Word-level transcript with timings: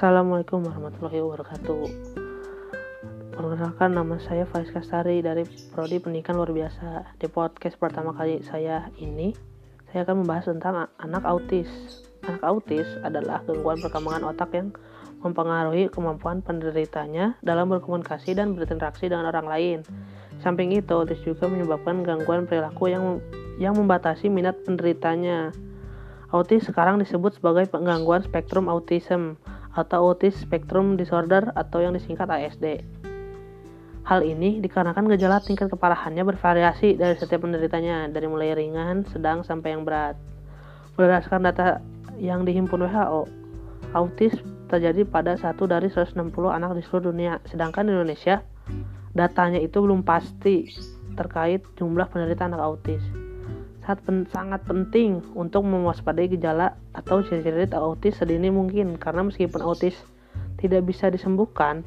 Assalamualaikum 0.00 0.64
warahmatullahi 0.64 1.20
wabarakatuh. 1.20 1.84
Perkenalkan 3.36 3.92
nama 3.92 4.16
saya 4.16 4.48
Faiz 4.48 4.72
Kastari 4.72 5.20
dari 5.20 5.44
Prodi 5.76 6.00
Pendidikan 6.00 6.40
Luar 6.40 6.56
Biasa. 6.56 7.20
Di 7.20 7.28
podcast 7.28 7.76
pertama 7.76 8.16
kali 8.16 8.40
saya 8.40 8.88
ini, 8.96 9.36
saya 9.92 10.08
akan 10.08 10.24
membahas 10.24 10.48
tentang 10.48 10.88
anak 11.04 11.20
autis. 11.28 11.68
Anak 12.24 12.40
autis 12.40 12.88
adalah 13.04 13.44
gangguan 13.44 13.76
perkembangan 13.76 14.24
otak 14.32 14.56
yang 14.56 14.72
mempengaruhi 15.20 15.92
kemampuan 15.92 16.40
penderitanya 16.40 17.36
dalam 17.44 17.68
berkomunikasi 17.68 18.32
dan 18.32 18.56
berinteraksi 18.56 19.04
dengan 19.04 19.28
orang 19.28 19.52
lain. 19.52 19.78
Samping 20.40 20.72
itu, 20.72 20.96
autis 20.96 21.20
juga 21.28 21.44
menyebabkan 21.44 22.08
gangguan 22.08 22.48
perilaku 22.48 22.88
yang 22.88 23.20
yang 23.60 23.76
membatasi 23.76 24.32
minat 24.32 24.56
penderitanya. 24.64 25.52
Autis 26.32 26.64
sekarang 26.64 27.04
disebut 27.04 27.36
sebagai 27.36 27.68
gangguan 27.68 28.24
spektrum 28.24 28.64
autism 28.64 29.36
atau 29.80 30.12
Autism 30.12 30.44
Spectrum 30.44 31.00
Disorder 31.00 31.48
atau 31.56 31.80
yang 31.80 31.96
disingkat 31.96 32.28
ASD. 32.28 32.84
Hal 34.04 34.20
ini 34.26 34.58
dikarenakan 34.60 35.08
gejala 35.16 35.40
tingkat 35.40 35.70
keparahannya 35.72 36.24
bervariasi 36.24 36.98
dari 36.98 37.14
setiap 37.16 37.46
penderitanya, 37.46 38.08
dari 38.10 38.26
mulai 38.26 38.56
ringan, 38.56 39.06
sedang, 39.08 39.46
sampai 39.46 39.76
yang 39.76 39.84
berat. 39.86 40.16
Berdasarkan 40.96 41.46
data 41.46 41.78
yang 42.20 42.44
dihimpun 42.44 42.84
WHO, 42.84 43.22
autis 43.96 44.34
terjadi 44.68 45.06
pada 45.06 45.36
satu 45.38 45.64
dari 45.64 45.88
160 45.88 46.16
anak 46.50 46.76
di 46.76 46.82
seluruh 46.84 47.12
dunia, 47.12 47.38
sedangkan 47.46 47.86
di 47.86 47.92
Indonesia 47.94 48.42
datanya 49.14 49.58
itu 49.58 49.82
belum 49.82 50.06
pasti 50.06 50.70
terkait 51.18 51.66
jumlah 51.74 52.06
penderita 52.06 52.46
anak 52.46 52.62
autis 52.62 53.19
sangat, 53.90 54.06
pen, 54.06 54.18
sangat 54.30 54.62
penting 54.70 55.18
untuk 55.34 55.66
mewaspadai 55.66 56.30
gejala 56.30 56.78
atau 56.94 57.26
ciri-ciri 57.26 57.66
autis 57.74 58.22
sedini 58.22 58.46
mungkin 58.46 58.94
karena 58.94 59.26
meskipun 59.26 59.58
autis 59.66 59.98
tidak 60.62 60.86
bisa 60.86 61.10
disembuhkan, 61.10 61.82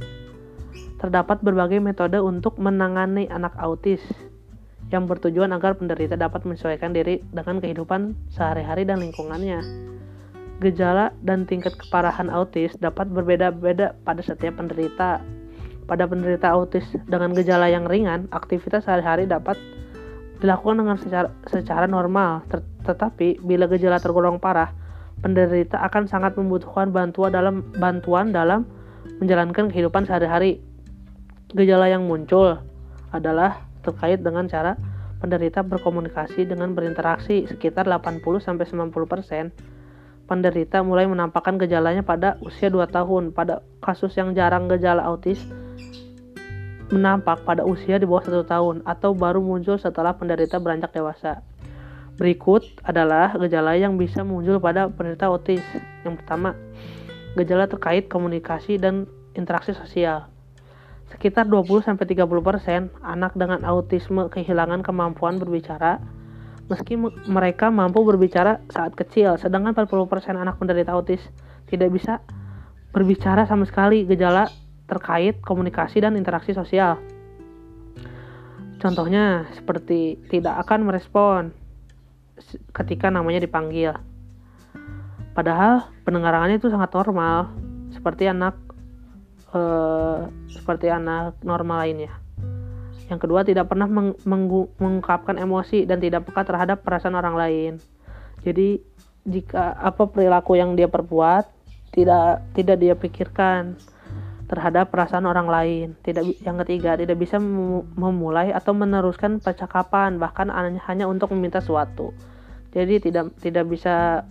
terdapat 0.99 1.39
berbagai 1.39 1.79
metode 1.79 2.19
untuk 2.19 2.59
menangani 2.59 3.31
anak 3.31 3.55
autis 3.55 4.03
yang 4.91 5.07
bertujuan 5.07 5.55
agar 5.55 5.79
penderita 5.79 6.19
dapat 6.19 6.43
menyesuaikan 6.43 6.91
diri 6.91 7.23
dengan 7.31 7.63
kehidupan 7.63 8.19
sehari-hari 8.35 8.83
dan 8.83 8.99
lingkungannya. 8.99 9.63
Gejala 10.59 11.15
dan 11.23 11.47
tingkat 11.47 11.79
keparahan 11.79 12.27
autis 12.27 12.75
dapat 12.83 13.07
berbeda-beda 13.07 13.95
pada 14.03 14.19
setiap 14.19 14.59
penderita. 14.59 15.23
Pada 15.87 16.03
penderita 16.03 16.51
autis 16.51 16.83
dengan 17.07 17.31
gejala 17.31 17.71
yang 17.71 17.87
ringan, 17.87 18.27
aktivitas 18.35 18.83
sehari-hari 18.83 19.23
dapat 19.23 19.55
dilakukan 20.43 20.83
dengan 20.83 20.97
secara, 20.99 21.31
secara 21.47 21.87
normal, 21.87 22.43
ter, 22.51 22.59
tetapi 22.83 23.39
bila 23.39 23.63
gejala 23.71 24.03
tergolong 24.03 24.43
parah, 24.43 24.75
penderita 25.23 25.79
akan 25.79 26.11
sangat 26.11 26.35
membutuhkan 26.35 26.91
bantuan 26.91 27.31
dalam 27.31 27.63
bantuan 27.79 28.35
dalam 28.35 28.67
menjalankan 29.23 29.71
kehidupan 29.71 30.03
sehari-hari. 30.03 30.59
Gejala 31.55 31.87
yang 31.87 32.03
muncul 32.03 32.59
adalah 33.15 33.63
terkait 33.87 34.19
dengan 34.19 34.51
cara 34.51 34.75
penderita 35.23 35.63
berkomunikasi 35.63 36.43
dengan 36.43 36.75
berinteraksi 36.75 37.47
sekitar 37.47 37.87
80-90% 37.87 38.51
penderita 40.27 40.83
mulai 40.83 41.07
menampakkan 41.07 41.55
gejalanya 41.59 42.03
pada 42.03 42.35
usia 42.43 42.67
2 42.67 42.83
tahun. 42.91 43.31
Pada 43.31 43.63
kasus 43.79 44.15
yang 44.19 44.35
jarang 44.35 44.67
gejala 44.67 45.03
autis 45.07 45.39
menampak 46.93 47.41
pada 47.41 47.65
usia 47.65 47.97
di 47.97 48.05
bawah 48.05 48.21
satu 48.21 48.45
tahun 48.45 48.85
atau 48.85 49.17
baru 49.17 49.41
muncul 49.41 49.81
setelah 49.81 50.13
penderita 50.13 50.61
beranjak 50.61 50.93
dewasa. 50.93 51.41
Berikut 52.13 52.61
adalah 52.85 53.33
gejala 53.41 53.73
yang 53.73 53.97
bisa 53.97 54.21
muncul 54.21 54.61
pada 54.61 54.85
penderita 54.85 55.33
autis. 55.33 55.65
Yang 56.05 56.21
pertama, 56.21 56.53
gejala 57.33 57.65
terkait 57.65 58.05
komunikasi 58.05 58.77
dan 58.77 59.09
interaksi 59.33 59.73
sosial. 59.73 60.29
Sekitar 61.09 61.49
20-30% 61.49 61.97
anak 63.01 63.33
dengan 63.33 63.65
autisme 63.65 64.29
kehilangan 64.29 64.85
kemampuan 64.85 65.41
berbicara 65.41 65.97
meski 66.71 66.95
mereka 67.27 67.67
mampu 67.67 68.07
berbicara 68.07 68.63
saat 68.71 68.95
kecil, 68.95 69.35
sedangkan 69.35 69.75
40% 69.75 70.07
anak 70.39 70.55
penderita 70.55 70.95
autis 70.95 71.19
tidak 71.67 71.91
bisa 71.91 72.23
berbicara 72.95 73.43
sama 73.43 73.67
sekali. 73.67 74.07
Gejala 74.07 74.47
terkait 74.93 75.41
komunikasi 75.41 75.99
dan 76.05 76.13
interaksi 76.13 76.53
sosial. 76.53 77.01
Contohnya 78.77 79.47
seperti 79.55 80.19
tidak 80.29 80.59
akan 80.67 80.85
merespon 80.85 81.41
ketika 82.75 83.07
namanya 83.09 83.41
dipanggil. 83.41 83.95
Padahal 85.33 85.89
pendengarannya 86.05 86.61
itu 86.61 86.69
sangat 86.69 86.93
normal, 86.93 87.49
seperti 87.95 88.29
anak 88.29 88.53
eh, 89.55 90.19
seperti 90.51 90.91
anak 90.91 91.39
normal 91.41 91.87
lainnya. 91.87 92.13
Yang 93.07 93.19
kedua 93.29 93.41
tidak 93.47 93.71
pernah 93.71 93.87
meng 93.87 94.13
mengungkapkan 94.77 95.39
emosi 95.39 95.87
dan 95.87 96.03
tidak 96.03 96.27
peka 96.29 96.43
terhadap 96.43 96.83
perasaan 96.83 97.17
orang 97.17 97.35
lain. 97.39 97.73
Jadi 98.43 98.83
jika 99.23 99.79
apa 99.79 100.03
perilaku 100.11 100.59
yang 100.59 100.75
dia 100.75 100.91
perbuat 100.91 101.47
tidak 101.95 102.43
tidak 102.51 102.77
dia 102.83 102.93
pikirkan 102.97 103.79
terhadap 104.53 104.93
perasaan 104.93 105.25
orang 105.25 105.49
lain. 105.49 105.87
Tidak 106.05 106.45
yang 106.45 106.61
ketiga, 106.61 106.93
tidak 106.93 107.17
bisa 107.17 107.41
memulai 107.41 108.53
atau 108.53 108.77
meneruskan 108.77 109.41
percakapan 109.41 110.21
bahkan 110.21 110.53
hanya 110.85 111.09
untuk 111.09 111.33
meminta 111.33 111.57
sesuatu. 111.57 112.13
Jadi 112.69 113.01
tidak 113.01 113.33
tidak 113.41 113.65
bisa 113.65 114.21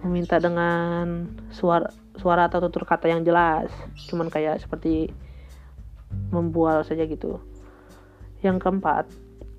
meminta 0.00 0.40
dengan 0.40 1.28
suara 1.52 1.92
suara 2.16 2.48
atau 2.48 2.64
tutur 2.64 2.88
kata 2.88 3.12
yang 3.12 3.20
jelas. 3.20 3.68
Cuman 4.08 4.32
kayak 4.32 4.64
seperti 4.64 5.12
membual 6.32 6.80
saja 6.88 7.04
gitu. 7.04 7.36
Yang 8.40 8.64
keempat, 8.64 9.04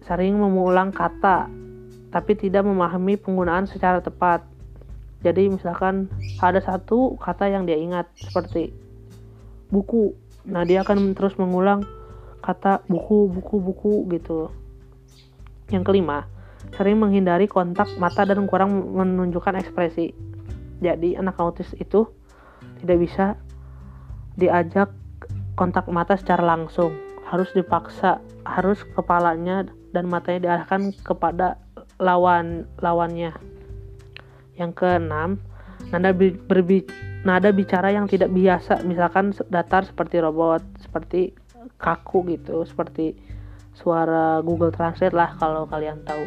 sering 0.09 0.41
mengulang 0.41 0.90
kata 0.90 1.45
tapi 2.09 2.31
tidak 2.34 2.66
memahami 2.66 3.22
penggunaan 3.22 3.69
secara 3.69 4.01
tepat. 4.01 4.41
Jadi 5.22 5.51
misalkan 5.51 6.09
ada 6.41 6.63
satu 6.63 7.19
kata 7.22 7.50
yang 7.50 7.68
dia 7.68 7.75
ingat 7.75 8.07
seperti 8.16 8.84
buku. 9.69 10.13
Nah 10.45 10.65
dia 10.65 10.85
akan 10.85 11.17
terus 11.17 11.37
mengulang 11.41 11.85
kata 12.45 12.85
buku 12.85 13.29
buku 13.31 13.55
buku 13.57 13.93
gitu. 14.13 14.53
Yang 15.73 15.83
kelima 15.89 16.29
sering 16.73 16.97
menghindari 16.97 17.45
kontak 17.45 17.89
mata 18.01 18.25
dan 18.25 18.45
kurang 18.49 18.93
menunjukkan 18.93 19.61
ekspresi. 19.61 20.13
Jadi 20.81 21.17
anak 21.17 21.37
autis 21.39 21.71
itu 21.77 22.09
tidak 22.81 22.97
bisa 22.99 23.25
diajak 24.35 24.91
kontak 25.55 25.87
mata 25.87 26.19
secara 26.19 26.43
langsung. 26.43 26.93
Harus 27.25 27.49
dipaksa 27.57 28.21
harus 28.45 28.85
kepalanya 28.93 29.65
dan 29.95 30.05
matanya 30.05 30.53
diarahkan 30.53 30.93
kepada 31.01 31.57
lawan 31.97 32.69
lawannya. 32.83 33.33
Yang 34.59 34.71
keenam 34.77 35.29
nada 35.89 36.13
berbicara 36.13 37.14
nada 37.25 37.50
bicara 37.50 37.90
yang 37.90 38.06
tidak 38.06 38.30
biasa. 38.31 38.86
Misalkan 38.86 39.34
datar 39.50 39.84
seperti 39.84 40.22
robot 40.22 40.62
seperti 40.80 41.34
kaku 41.81 42.38
gitu 42.38 42.63
seperti 42.63 43.18
suara 43.75 44.40
Google 44.40 44.72
Translate 44.72 45.12
lah 45.12 45.36
kalau 45.36 45.68
kalian 45.68 46.06
tahu. 46.06 46.24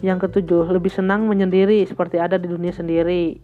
Yang 0.00 0.30
ketujuh 0.30 0.70
lebih 0.72 0.92
senang 0.94 1.26
menyendiri 1.28 1.84
seperti 1.84 2.22
ada 2.22 2.38
di 2.38 2.48
dunia 2.48 2.72
sendiri 2.72 3.36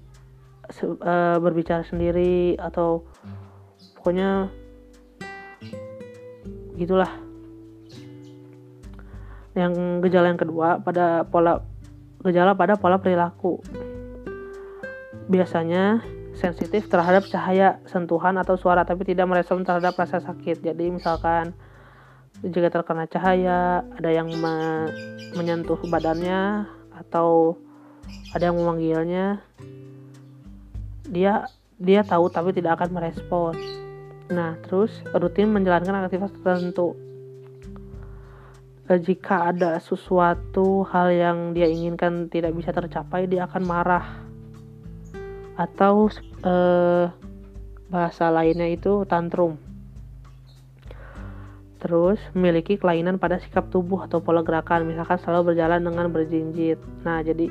se 0.71 0.87
uh, 0.87 1.37
berbicara 1.43 1.83
sendiri 1.83 2.55
atau 2.57 3.05
pokoknya 3.99 4.49
gitulah. 6.79 7.11
Yang 9.59 10.07
gejala 10.07 10.31
yang 10.31 10.41
kedua 10.41 10.79
pada 10.79 11.27
pola 11.27 11.59
gejala 12.23 12.55
pada 12.55 12.79
pola 12.79 13.03
perilaku. 13.03 13.59
Biasanya 15.27 16.01
sensitif 16.41 16.89
terhadap 16.89 17.29
cahaya, 17.29 17.79
sentuhan 17.85 18.41
atau 18.41 18.57
suara 18.57 18.89
tapi 18.89 19.05
tidak 19.05 19.29
merespon 19.29 19.61
terhadap 19.63 19.93
rasa 19.95 20.25
sakit. 20.25 20.65
Jadi 20.65 20.89
misalkan 20.89 21.53
jika 22.41 22.73
terkena 22.73 23.05
cahaya, 23.05 23.85
ada 23.85 24.09
yang 24.09 24.33
me 24.33 24.89
menyentuh 25.37 25.77
badannya 25.85 26.65
atau 26.97 27.61
ada 28.33 28.49
yang 28.49 28.57
memanggilnya, 28.57 29.45
dia 31.05 31.45
dia 31.77 32.01
tahu 32.01 32.33
tapi 32.33 32.57
tidak 32.57 32.81
akan 32.81 32.97
merespon. 32.97 33.55
Nah, 34.33 34.57
terus 34.65 35.05
rutin 35.13 35.53
menjalankan 35.53 36.09
aktivitas 36.09 36.33
tertentu. 36.41 36.97
Jika 38.91 39.55
ada 39.55 39.79
sesuatu 39.79 40.83
hal 40.91 41.15
yang 41.15 41.39
dia 41.55 41.71
inginkan 41.71 42.27
tidak 42.27 42.57
bisa 42.59 42.75
tercapai, 42.75 43.31
dia 43.31 43.47
akan 43.47 43.63
marah 43.63 44.30
atau 45.61 46.09
eh, 46.41 47.13
bahasa 47.93 48.33
lainnya 48.33 48.71
itu 48.73 49.05
tantrum. 49.05 49.61
Terus 51.81 52.21
memiliki 52.37 52.77
kelainan 52.77 53.17
pada 53.21 53.41
sikap 53.41 53.69
tubuh 53.69 54.05
atau 54.05 54.21
pola 54.25 54.45
gerakan, 54.45 54.89
misalkan 54.89 55.21
selalu 55.21 55.53
berjalan 55.53 55.81
dengan 55.85 56.07
berjinjit. 56.13 56.77
Nah, 57.05 57.25
jadi 57.25 57.49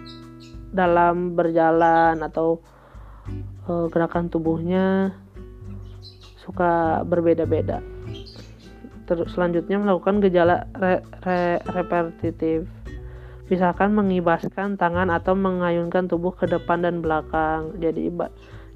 dalam 0.69 1.33
berjalan 1.33 2.21
atau 2.21 2.61
uh, 3.65 3.89
gerakan 3.89 4.29
tubuhnya 4.29 5.17
suka 6.45 7.01
berbeda-beda. 7.09 7.81
Terus 9.09 9.33
selanjutnya 9.33 9.81
melakukan 9.81 10.21
gejala 10.21 10.69
re, 10.77 11.01
re, 11.25 11.57
repetitif. 11.73 12.69
Misalkan 13.49 13.97
mengibaskan 13.97 14.77
tangan 14.77 15.09
atau 15.09 15.33
mengayunkan 15.33 16.05
tubuh 16.05 16.33
ke 16.37 16.45
depan 16.45 16.85
dan 16.85 17.01
belakang. 17.01 17.73
Jadi 17.81 18.13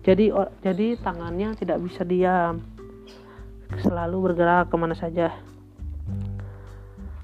jadi 0.02 0.26
jadi 0.66 0.88
tangannya 1.00 1.54
tidak 1.56 1.78
bisa 1.86 2.02
diam. 2.02 2.66
Selalu 3.80 4.34
bergerak 4.34 4.74
ke 4.74 4.76
mana 4.76 4.98
saja. 4.98 5.30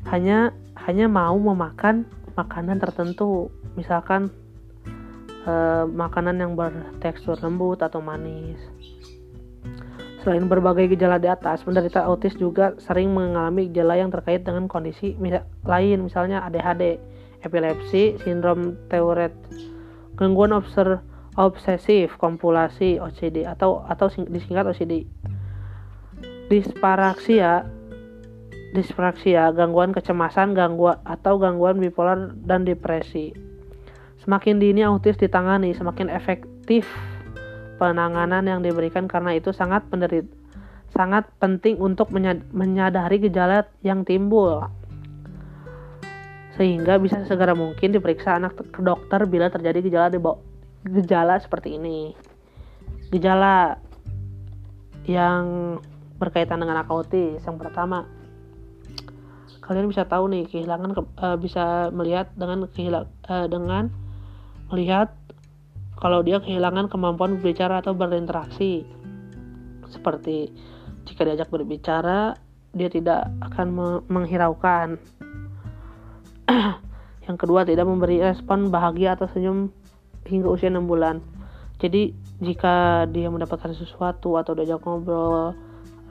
Hanya 0.09 0.53
hanya 0.85 1.05
mau 1.09 1.35
memakan 1.35 2.05
makanan 2.37 2.77
tertentu. 2.77 3.49
Misalkan 3.73 4.29
eh, 5.49 5.85
makanan 5.89 6.37
yang 6.37 6.53
bertekstur 6.53 7.37
lembut 7.41 7.81
atau 7.81 8.01
manis 8.01 8.61
Selain 10.19 10.43
berbagai 10.51 10.91
gejala 10.91 11.15
di 11.15 11.31
atas, 11.31 11.63
penderita 11.63 12.03
autis 12.03 12.35
juga 12.35 12.75
sering 12.83 13.15
mengalami 13.15 13.71
gejala 13.71 13.95
yang 13.95 14.11
terkait 14.11 14.43
dengan 14.43 14.67
kondisi 14.67 15.15
lain, 15.63 15.97
misalnya 16.03 16.43
ADHD, 16.43 16.99
epilepsi, 17.45 18.19
sindrom 18.23 18.75
Tourette, 18.91 19.37
gangguan 20.19 20.51
obser, 20.51 20.99
obsesif 21.39 22.19
kompulsi 22.19 22.99
OCD 22.99 23.47
atau 23.47 23.85
atau 23.87 24.11
disingkat 24.27 24.67
OCD. 24.67 25.07
Disparaksia, 26.49 27.63
dispraksia, 28.73 29.53
gangguan 29.53 29.93
kecemasan, 29.93 30.57
gangguan 30.57 30.97
atau 31.05 31.37
gangguan 31.37 31.77
bipolar 31.77 32.33
dan 32.43 32.65
depresi. 32.65 33.31
Semakin 34.19 34.59
dini 34.59 34.83
autis 34.83 35.15
ditangani, 35.15 35.71
semakin 35.71 36.11
efektif 36.11 36.83
penanganan 37.79 38.43
yang 38.43 38.59
diberikan 38.59 39.07
karena 39.07 39.39
itu 39.39 39.55
sangat 39.55 39.87
penderit 39.87 40.27
sangat 40.89 41.29
penting 41.37 41.77
untuk 41.77 42.09
menyadari 42.51 43.21
gejala 43.21 43.69
yang 43.85 44.01
timbul 44.01 44.65
sehingga 46.59 46.99
bisa 46.99 47.23
segera 47.23 47.55
mungkin 47.55 47.95
diperiksa 47.95 48.35
anak 48.35 48.59
ke 48.59 48.83
dokter 48.83 49.23
bila 49.23 49.47
terjadi 49.47 49.79
gejala 49.79 50.11
gejala 50.83 51.39
seperti 51.39 51.79
ini 51.79 52.11
gejala 53.15 53.79
yang 55.07 55.79
berkaitan 56.19 56.59
dengan 56.59 56.83
anak 56.83 56.91
autis 56.91 57.39
yang 57.47 57.55
pertama 57.55 58.03
kalian 59.63 59.87
bisa 59.87 60.03
tahu 60.03 60.27
nih 60.27 60.49
kehilangan 60.51 60.91
uh, 61.21 61.37
bisa 61.39 61.93
melihat 61.95 62.27
dengan 62.35 62.67
kehilang 62.73 63.07
uh, 63.29 63.47
dengan 63.47 63.87
melihat 64.73 65.13
kalau 65.99 66.23
dia 66.23 66.39
kehilangan 66.39 66.87
kemampuan 66.87 67.37
berbicara 67.37 67.83
atau 67.83 67.91
berinteraksi. 67.91 68.87
Seperti 69.91 70.47
jika 71.03 71.27
diajak 71.27 71.51
berbicara, 71.51 72.39
dia 72.71 72.87
tidak 72.87 73.27
akan 73.43 73.67
menghiraukan. 74.07 74.95
Yang 77.27 77.37
kedua, 77.45 77.61
tidak 77.61 77.85
memberi 77.85 78.21
respon 78.21 78.73
bahagia 78.73 79.13
atau 79.13 79.29
senyum 79.29 79.69
hingga 80.25 80.49
usia 80.49 80.73
6 80.73 80.89
bulan. 80.89 81.21
Jadi, 81.79 82.11
jika 82.41 83.05
dia 83.07 83.29
mendapatkan 83.31 83.71
sesuatu 83.71 84.35
atau 84.35 84.57
diajak 84.57 84.81
ngobrol, 84.83 85.55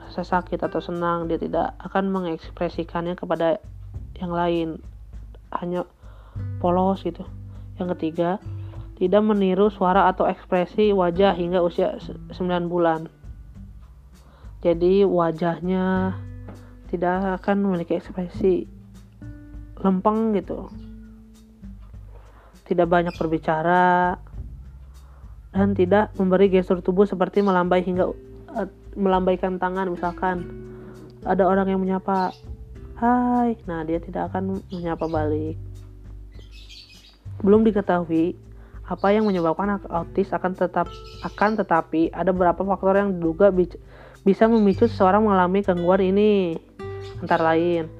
rasa 0.01 0.23
sakit 0.25 0.63
atau 0.65 0.81
senang, 0.81 1.29
dia 1.29 1.37
tidak 1.37 1.75
akan 1.77 2.09
mengekspresikannya 2.09 3.19
kepada 3.19 3.61
yang 4.17 4.31
lain. 4.33 4.67
Hanya 5.53 5.85
polos 6.63 7.03
gitu. 7.03 7.27
Yang 7.77 7.99
ketiga, 7.99 8.39
tidak 8.99 9.21
meniru 9.23 9.71
suara 9.71 10.11
atau 10.11 10.27
ekspresi 10.27 10.91
wajah 10.91 11.35
hingga 11.35 11.63
usia 11.63 11.99
9 11.99 12.35
bulan. 12.71 13.11
Jadi 14.59 15.07
wajahnya 15.07 16.17
tidak 16.91 17.39
akan 17.39 17.63
memiliki 17.63 17.95
ekspresi 17.95 18.78
lempeng 19.79 20.35
gitu. 20.35 20.67
Tidak 22.67 22.85
banyak 22.85 23.15
berbicara 23.17 24.13
dan 25.49 25.73
tidak 25.73 26.13
memberi 26.19 26.53
gestur 26.53 26.85
tubuh 26.85 27.09
seperti 27.09 27.41
melambai 27.41 27.81
hingga 27.81 28.13
uh, 28.53 28.69
melambaikan 28.93 29.57
tangan. 29.57 29.89
Misalkan 29.89 30.45
ada 31.25 31.47
orang 31.49 31.73
yang 31.73 31.81
menyapa 31.81 32.29
hai. 33.01 33.57
Nah 33.65 33.81
dia 33.87 33.97
tidak 33.97 34.29
akan 34.29 34.61
menyapa 34.69 35.09
balik. 35.09 35.57
Belum 37.41 37.65
diketahui 37.65 38.37
apa 38.89 39.13
yang 39.13 39.25
menyebabkan 39.29 39.77
autis 39.89 40.33
akan 40.33 40.57
tetap 40.57 40.89
akan 41.21 41.61
tetapi 41.61 42.09
ada 42.09 42.33
beberapa 42.33 42.65
faktor 42.65 42.97
yang 42.97 43.17
diduga 43.17 43.53
bisa 44.25 44.49
memicu 44.49 44.85
seseorang 44.85 45.25
mengalami 45.25 45.65
gangguan 45.65 46.03
ini. 46.05 46.59
Antara 47.19 47.51
lain 47.51 47.98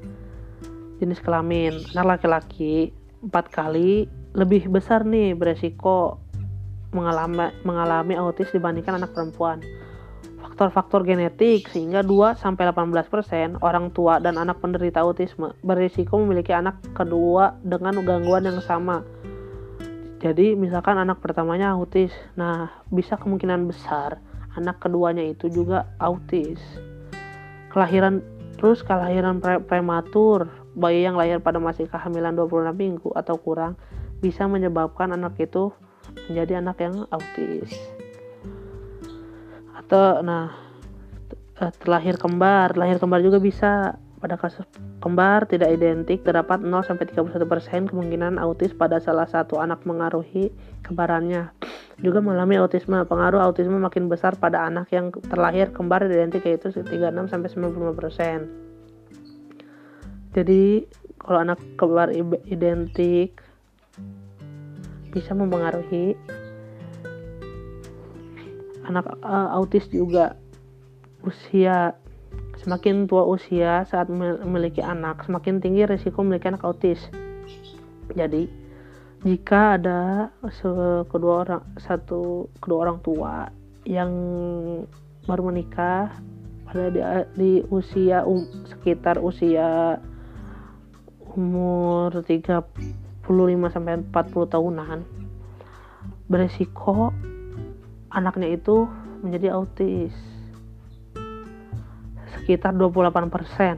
jenis 1.00 1.24
kelamin. 1.24 1.74
Anak 1.96 2.20
laki-laki 2.20 2.94
empat 3.24 3.50
kali 3.52 4.06
lebih 4.38 4.70
besar 4.70 5.04
nih 5.04 5.36
beresiko 5.36 6.22
mengalami 6.94 7.52
mengalami 7.66 8.14
autis 8.16 8.52
dibandingkan 8.54 9.02
anak 9.02 9.16
perempuan. 9.16 9.64
Faktor-faktor 10.40 11.08
genetik 11.08 11.72
sehingga 11.72 12.04
2 12.04 12.36
sampai 12.36 12.68
18% 12.72 13.64
orang 13.64 13.92
tua 13.96 14.20
dan 14.20 14.36
anak 14.36 14.60
penderita 14.60 15.04
autisme 15.04 15.56
berisiko 15.64 16.20
memiliki 16.20 16.52
anak 16.52 16.80
kedua 16.96 17.56
dengan 17.64 18.00
gangguan 18.04 18.48
yang 18.48 18.60
sama. 18.64 19.04
Jadi 20.20 20.52
misalkan 20.60 21.00
anak 21.00 21.24
pertamanya 21.24 21.72
autis, 21.72 22.12
nah 22.36 22.68
bisa 22.92 23.16
kemungkinan 23.16 23.72
besar 23.72 24.20
anak 24.60 24.84
keduanya 24.84 25.24
itu 25.24 25.48
juga 25.48 25.88
autis. 26.04 26.60
Kelahiran 27.72 28.20
terus 28.60 28.84
kelahiran 28.84 29.40
pre 29.40 29.64
prematur, 29.64 30.52
bayi 30.80 31.04
yang 31.04 31.20
lahir 31.20 31.44
pada 31.44 31.60
masih 31.60 31.92
kehamilan 31.92 32.34
26 32.40 32.72
minggu 32.72 33.12
atau 33.12 33.36
kurang 33.36 33.76
bisa 34.24 34.48
menyebabkan 34.48 35.12
anak 35.12 35.36
itu 35.40 35.76
menjadi 36.32 36.64
anak 36.64 36.78
yang 36.80 36.96
autis. 37.12 37.72
Atau 39.76 40.24
nah 40.24 40.56
eh, 41.60 41.72
terlahir 41.84 42.16
kembar, 42.16 42.80
lahir 42.80 42.98
kembar 42.98 43.20
juga 43.20 43.44
bisa 43.44 44.00
pada 44.20 44.36
kasus 44.36 44.68
kembar 45.00 45.48
tidak 45.48 45.72
identik, 45.72 46.28
terdapat 46.28 46.60
0-31% 46.60 47.88
kemungkinan 47.88 48.36
autis 48.36 48.76
pada 48.76 49.00
salah 49.00 49.26
satu 49.26 49.64
anak 49.64 49.88
mengaruhi 49.88 50.52
kembarannya. 50.84 51.56
Juga 52.00 52.24
mengalami 52.24 52.56
autisme. 52.60 53.04
Pengaruh 53.04 53.44
autisme 53.44 53.76
makin 53.76 54.08
besar 54.08 54.36
pada 54.40 54.64
anak 54.68 54.92
yang 54.92 55.12
terlahir 55.12 55.72
kembar 55.72 56.04
identik 56.08 56.48
yaitu 56.48 56.72
36-95%. 56.72 58.69
Jadi 60.40 60.88
kalau 61.20 61.44
anak 61.44 61.60
kembar 61.76 62.16
identik 62.48 63.36
bisa 65.12 65.36
mempengaruhi 65.36 66.16
anak 68.88 69.04
uh, 69.20 69.52
autis 69.52 69.84
juga 69.92 70.40
usia 71.28 72.00
Semakin 72.60 73.08
tua 73.08 73.24
usia 73.24 73.88
saat 73.88 74.12
memiliki 74.12 74.84
anak, 74.84 75.24
semakin 75.24 75.64
tinggi 75.64 75.88
risiko 75.88 76.28
memiliki 76.28 76.52
anak 76.52 76.68
autis. 76.68 77.00
Jadi, 78.12 78.52
jika 79.24 79.80
ada 79.80 80.28
kedua 81.08 81.48
orang 81.48 81.64
satu 81.80 82.52
kedua 82.60 82.80
orang 82.84 83.00
tua 83.00 83.48
yang 83.88 84.12
baru 85.24 85.56
menikah 85.56 86.12
pada 86.68 86.92
di, 86.92 87.00
di 87.40 87.52
usia 87.72 88.28
um, 88.28 88.44
sekitar 88.68 89.24
usia 89.24 89.96
umur 91.34 92.26
35 92.26 93.74
sampai 93.74 94.02
40 94.02 94.54
tahunan 94.54 95.00
beresiko 96.30 97.14
anaknya 98.10 98.54
itu 98.54 98.86
menjadi 99.22 99.54
autis 99.58 100.14
sekitar 102.40 102.74
28%. 102.74 103.78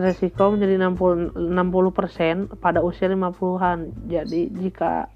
Resiko 0.00 0.44
menjadi 0.52 0.74
60, 0.80 1.38
60% 1.38 2.56
pada 2.58 2.82
usia 2.82 3.06
50-an. 3.10 4.10
Jadi 4.10 4.50
jika 4.52 5.06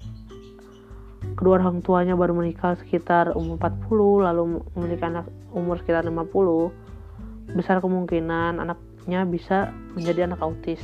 kedua 1.35 1.59
orang 1.59 1.83
tuanya 1.83 2.13
baru 2.15 2.37
menikah 2.37 2.77
sekitar 2.79 3.33
umur 3.33 3.59
40 3.59 4.27
lalu 4.29 4.61
memiliki 4.77 5.03
anak 5.03 5.25
umur 5.51 5.81
sekitar 5.81 6.05
50 6.05 7.57
besar 7.57 7.81
kemungkinan 7.81 8.61
anaknya 9.05 9.21
bisa 9.29 9.69
menjadi 9.93 10.25
anak 10.25 10.41
autis. 10.41 10.81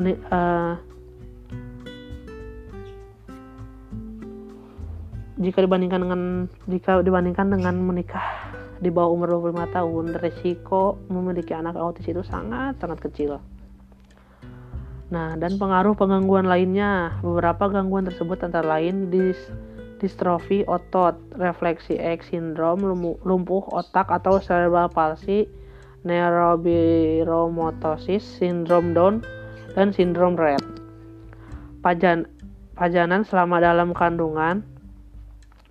Uh, 0.00 0.80
jika 5.36 5.60
dibandingkan 5.60 6.00
dengan 6.08 6.20
jika 6.72 7.04
dibandingkan 7.04 7.52
dengan 7.52 7.76
menikah 7.84 8.48
di 8.80 8.88
bawah 8.88 9.12
umur 9.12 9.52
25 9.52 9.76
tahun 9.76 10.04
resiko 10.16 10.96
memiliki 11.12 11.52
anak 11.52 11.76
autis 11.76 12.08
itu 12.08 12.24
sangat 12.24 12.76
sangat 12.80 13.00
kecil 13.00 13.40
nah 15.08 15.32
dan 15.36 15.56
pengaruh 15.56 15.96
penggangguan 15.96 16.44
lainnya 16.44 17.16
beberapa 17.24 17.72
gangguan 17.72 18.04
tersebut 18.04 18.36
antara 18.44 18.80
lain 18.80 19.08
dis 19.08 19.40
distrofi 19.96 20.60
otot, 20.68 21.16
refleksi 21.40 21.96
X 21.96 22.28
sindrom, 22.28 22.84
lumpuh 23.24 23.64
otak 23.72 24.12
atau 24.12 24.36
cerebral 24.44 24.92
palsy, 24.92 25.48
neurobiromotosis, 26.06 28.22
sindrom 28.22 28.94
Down, 28.94 29.26
dan 29.74 29.90
sindrom 29.90 30.38
Rett. 30.38 30.62
Pajan, 31.82 32.30
pajanan 32.78 33.26
selama 33.26 33.58
dalam 33.58 33.90
kandungan, 33.90 34.62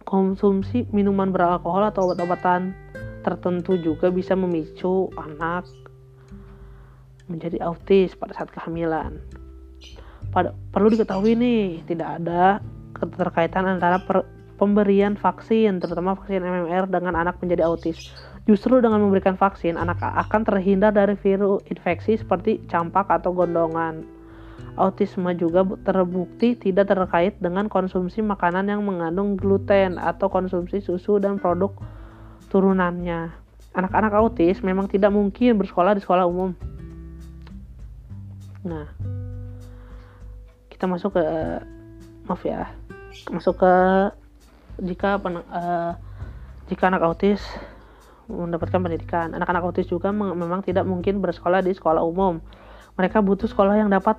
konsumsi 0.03 0.83
minuman 0.91 1.31
beralkohol 1.31 1.87
atau 1.87 2.11
obat-obatan 2.11 2.75
tertentu 3.25 3.73
juga 3.81 4.13
bisa 4.13 4.37
memicu 4.37 5.09
anak 5.17 5.65
menjadi 7.25 7.57
autis 7.65 8.13
pada 8.13 8.37
saat 8.37 8.53
kehamilan. 8.53 9.17
Pada, 10.29 10.53
perlu 10.69 10.93
diketahui 10.93 11.33
nih, 11.33 11.81
tidak 11.89 12.21
ada 12.21 12.61
keterkaitan 12.93 13.65
antara 13.65 13.97
per, 13.97 14.29
pemberian 14.61 15.17
vaksin, 15.17 15.81
terutama 15.81 16.13
vaksin 16.13 16.45
MMR 16.45 16.85
dengan 16.85 17.17
anak 17.17 17.41
menjadi 17.41 17.65
autis. 17.65 18.13
Justru 18.45 18.77
dengan 18.77 19.01
memberikan 19.01 19.33
vaksin, 19.33 19.73
anak 19.73 20.05
akan 20.05 20.45
terhindar 20.45 20.93
dari 20.93 21.17
virus 21.17 21.65
infeksi 21.65 22.21
seperti 22.21 22.61
campak 22.69 23.09
atau 23.09 23.33
gondongan. 23.33 24.05
Autisme 24.77 25.33
juga 25.33 25.65
terbukti 25.81 26.53
tidak 26.53 26.93
terkait 26.93 27.33
dengan 27.41 27.65
konsumsi 27.65 28.21
makanan 28.21 28.69
yang 28.69 28.85
mengandung 28.85 29.33
gluten 29.33 29.97
atau 29.97 30.29
konsumsi 30.29 30.77
susu 30.77 31.17
dan 31.17 31.41
produk 31.41 31.73
turunannya. 32.53 33.33
Anak-anak 33.73 34.13
autis 34.13 34.61
memang 34.61 34.87
tidak 34.87 35.09
mungkin 35.09 35.57
bersekolah 35.57 35.97
di 35.97 36.05
sekolah 36.05 36.29
umum. 36.29 36.53
Nah, 38.61 38.87
kita 40.69 40.85
masuk 40.91 41.17
ke 41.17 41.23
maaf 42.27 42.41
ya 42.43 42.67
masuk 43.31 43.63
ke 43.63 43.73
jika 44.83 45.15
pen, 45.23 45.39
uh, 45.39 45.95
jika 46.67 46.91
anak 46.91 47.05
autis 47.05 47.39
mendapatkan 48.25 48.81
pendidikan 48.81 49.33
anak-anak 49.33 49.63
autis 49.65 49.89
juga 49.89 50.09
memang 50.13 50.65
tidak 50.65 50.85
mungkin 50.85 51.21
bersekolah 51.21 51.61
di 51.61 51.73
sekolah 51.73 52.01
umum 52.01 52.41
mereka 52.95 53.19
butuh 53.19 53.51
sekolah 53.51 53.75
yang 53.75 53.91
dapat 53.91 54.15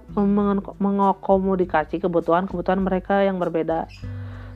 mengakomodasi 0.79 1.97
kebutuhan-kebutuhan 1.97 2.77
mereka 2.85 3.25
yang 3.25 3.41
berbeda. 3.41 3.89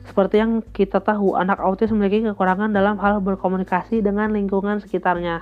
Seperti 0.05 0.37
yang 0.37 0.61
kita 0.61 1.01
tahu, 1.01 1.33
anak 1.33 1.57
autis 1.57 1.89
memiliki 1.89 2.29
kekurangan 2.29 2.69
dalam 2.69 3.01
hal 3.01 3.17
berkomunikasi 3.17 4.05
dengan 4.05 4.29
lingkungan 4.29 4.77
sekitarnya. 4.77 5.41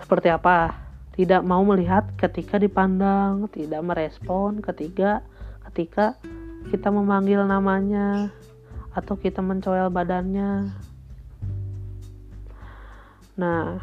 Seperti 0.00 0.32
apa? 0.32 0.72
Tidak 1.12 1.44
mau 1.44 1.60
melihat 1.68 2.16
ketika 2.16 2.56
dipandang, 2.56 3.48
tidak 3.52 3.80
merespon 3.84 4.64
ketika 4.64 5.20
ketika 5.68 6.16
kita 6.72 6.88
memanggil 6.88 7.44
namanya 7.44 8.32
atau 8.96 9.20
kita 9.20 9.44
mencoel 9.44 9.92
badannya. 9.92 10.72
Nah, 13.36 13.76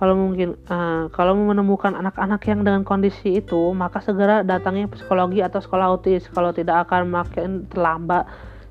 kalau 0.00 0.16
mungkin 0.16 0.56
uh, 0.72 1.12
kalau 1.12 1.36
menemukan 1.36 1.92
anak-anak 1.92 2.40
yang 2.48 2.64
dengan 2.64 2.82
kondisi 2.88 3.44
itu, 3.44 3.76
maka 3.76 4.00
segera 4.00 4.40
datangi 4.40 4.88
psikologi 4.88 5.44
atau 5.44 5.60
sekolah 5.60 5.92
autis. 5.92 6.24
Kalau 6.32 6.56
tidak 6.56 6.88
akan 6.88 7.12
makin 7.12 7.68
terlambat. 7.68 8.24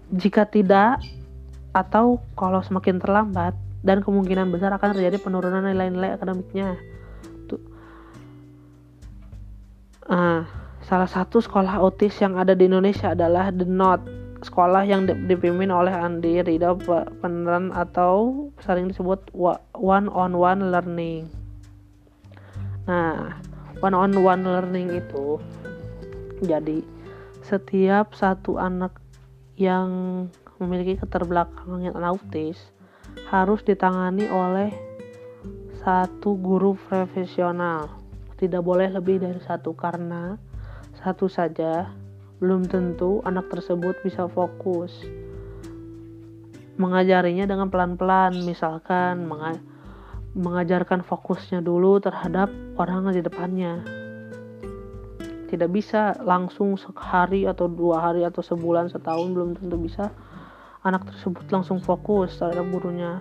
Jika 0.09 0.49
tidak 0.49 0.97
atau 1.69 2.17
kalau 2.33 2.65
semakin 2.65 2.97
terlambat 2.97 3.53
dan 3.85 4.01
kemungkinan 4.01 4.49
besar 4.49 4.73
akan 4.73 4.97
terjadi 4.97 5.21
penurunan 5.21 5.61
nilai-nilai 5.61 6.17
akademiknya. 6.17 6.75
Uh, 10.09 10.41
salah 10.81 11.05
satu 11.05 11.37
sekolah 11.37 11.77
autis 11.77 12.17
yang 12.17 12.33
ada 12.33 12.57
di 12.57 12.65
Indonesia 12.65 13.13
adalah 13.13 13.53
The 13.53 13.69
Knot, 13.69 14.01
sekolah 14.39 14.87
yang 14.87 15.03
dipimpin 15.07 15.67
oleh 15.67 15.91
Andi 15.91 16.39
Ridho 16.39 16.79
peneran 17.19 17.75
atau 17.75 18.47
sering 18.63 18.87
disebut 18.87 19.19
one 19.75 20.07
on 20.07 20.31
one 20.39 20.71
learning. 20.71 21.27
Nah, 22.87 23.35
one 23.83 23.95
on 23.95 24.15
one 24.23 24.43
learning 24.47 24.95
itu 24.95 25.39
jadi 26.39 26.79
setiap 27.43 28.15
satu 28.15 28.55
anak 28.59 28.95
yang 29.59 29.89
memiliki 30.59 30.95
keterbelakangan 30.99 31.99
autis 32.03 32.71
harus 33.27 33.59
ditangani 33.63 34.27
oleh 34.31 34.71
satu 35.83 36.35
guru 36.39 36.75
profesional 36.75 37.99
tidak 38.39 38.63
boleh 38.63 38.87
lebih 38.91 39.19
dari 39.19 39.39
satu 39.43 39.75
karena 39.75 40.39
satu 40.99 41.27
saja 41.27 41.91
belum 42.39 42.71
tentu 42.71 43.19
anak 43.27 43.51
tersebut 43.51 43.99
bisa 44.03 44.31
fokus. 44.31 44.91
Mengajarinya 46.79 47.43
dengan 47.43 47.67
pelan-pelan, 47.67 48.47
misalkan 48.47 49.27
mengajarkan 50.31 51.03
fokusnya 51.03 51.59
dulu 51.59 51.99
terhadap 51.99 52.47
orang 52.79 53.11
di 53.11 53.19
depannya. 53.19 53.83
Tidak 55.51 55.67
bisa 55.67 56.15
langsung 56.23 56.79
sehari 56.79 57.43
atau 57.43 57.67
dua 57.67 57.99
hari 57.99 58.23
atau 58.23 58.39
sebulan 58.39 58.87
setahun 58.87 59.27
belum 59.35 59.59
tentu 59.59 59.75
bisa 59.75 60.07
anak 60.87 61.03
tersebut 61.11 61.43
langsung 61.51 61.83
fokus 61.83 62.39
terhadap 62.39 62.63
gurunya. 62.71 63.19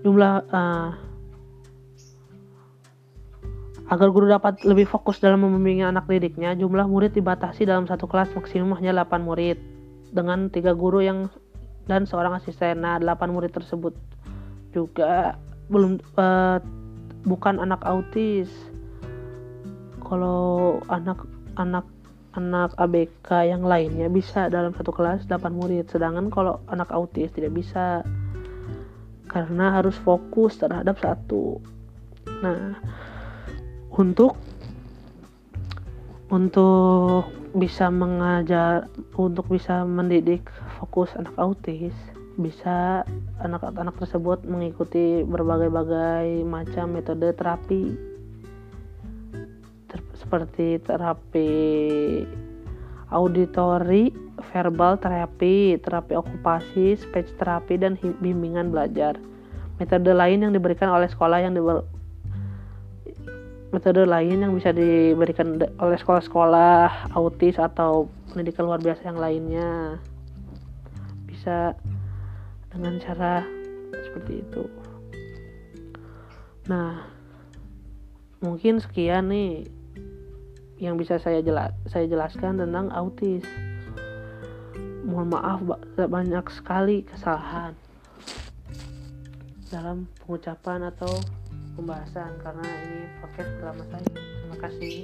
Jumlah 0.00 0.34
uh, 0.48 1.09
Agar 3.90 4.14
guru 4.14 4.30
dapat 4.30 4.62
lebih 4.62 4.86
fokus 4.86 5.18
dalam 5.18 5.42
membimbing 5.42 5.82
anak 5.82 6.06
didiknya, 6.06 6.54
jumlah 6.54 6.86
murid 6.86 7.10
dibatasi 7.10 7.66
dalam 7.66 7.90
satu 7.90 8.06
kelas 8.06 8.30
maksimum 8.38 8.78
hanya 8.78 9.02
8 9.02 9.26
murid 9.26 9.58
dengan 10.14 10.46
tiga 10.46 10.78
guru 10.78 11.02
yang 11.02 11.26
dan 11.90 12.06
seorang 12.06 12.38
asisten. 12.38 12.86
Nah, 12.86 13.02
8 13.02 13.34
murid 13.34 13.50
tersebut 13.50 13.90
juga 14.70 15.34
belum 15.66 15.98
uh, 16.14 16.62
bukan 17.26 17.58
anak 17.58 17.82
autis. 17.82 18.46
Kalau 20.06 20.78
anak 20.86 21.26
anak 21.58 21.82
anak 22.38 22.70
ABK 22.78 23.50
yang 23.50 23.66
lainnya 23.66 24.06
bisa 24.06 24.46
dalam 24.46 24.70
satu 24.70 24.94
kelas 24.94 25.26
8 25.26 25.50
murid, 25.50 25.90
sedangkan 25.90 26.30
kalau 26.30 26.62
anak 26.70 26.94
autis 26.94 27.34
tidak 27.34 27.58
bisa 27.58 28.06
karena 29.26 29.82
harus 29.82 29.98
fokus 29.98 30.62
terhadap 30.62 30.94
satu. 31.02 31.58
Nah, 32.38 32.78
untuk 33.94 34.38
untuk 36.30 37.26
bisa 37.50 37.90
mengajar 37.90 38.86
untuk 39.18 39.50
bisa 39.50 39.82
mendidik 39.82 40.46
fokus 40.78 41.10
anak 41.18 41.34
autis 41.34 41.94
bisa 42.38 43.02
anak-anak 43.42 43.98
tersebut 43.98 44.46
mengikuti 44.46 45.26
berbagai-bagai 45.26 46.46
macam 46.46 46.94
metode 46.94 47.34
terapi 47.34 47.82
ter 49.90 50.00
seperti 50.14 50.78
terapi 50.86 51.50
auditori, 53.10 54.14
verbal 54.54 54.96
terapi, 54.98 55.76
terapi 55.82 56.14
okupasi, 56.14 56.94
speech 56.94 57.30
terapi 57.42 57.74
dan 57.76 57.98
bimbingan 57.98 58.70
belajar. 58.70 59.18
Metode 59.82 60.14
lain 60.14 60.46
yang 60.46 60.52
diberikan 60.54 60.88
oleh 60.88 61.10
sekolah 61.10 61.42
yang 61.42 61.58
metode 63.70 64.02
lain 64.02 64.42
yang 64.42 64.52
bisa 64.54 64.74
diberikan 64.74 65.62
oleh 65.78 65.98
sekolah-sekolah 65.98 67.14
autis 67.14 67.54
atau 67.54 68.10
pendidikan 68.34 68.66
luar 68.66 68.82
biasa 68.82 69.14
yang 69.14 69.18
lainnya. 69.18 70.02
Bisa 71.30 71.78
dengan 72.74 72.98
cara 72.98 73.46
seperti 73.94 74.42
itu. 74.42 74.66
Nah 76.66 77.06
mungkin 78.42 78.82
sekian 78.82 79.30
nih 79.30 79.68
yang 80.80 80.96
bisa 80.96 81.20
saya 81.20 81.38
jelas 81.44 81.70
saya 81.86 82.10
jelaskan 82.10 82.58
tentang 82.58 82.90
autis. 82.90 83.46
Mohon 85.06 85.28
maaf 85.30 85.58
banyak 85.94 86.46
sekali 86.54 87.02
kesalahan 87.06 87.74
dalam 89.70 90.10
pengucapan 90.22 90.90
atau 90.90 91.10
pembahasan 91.74 92.34
karena 92.42 92.66
ini 92.86 93.06
podcast 93.22 93.50
pertama 93.58 93.82
saya. 93.90 94.08
Terima 94.10 94.56
kasih 94.58 94.96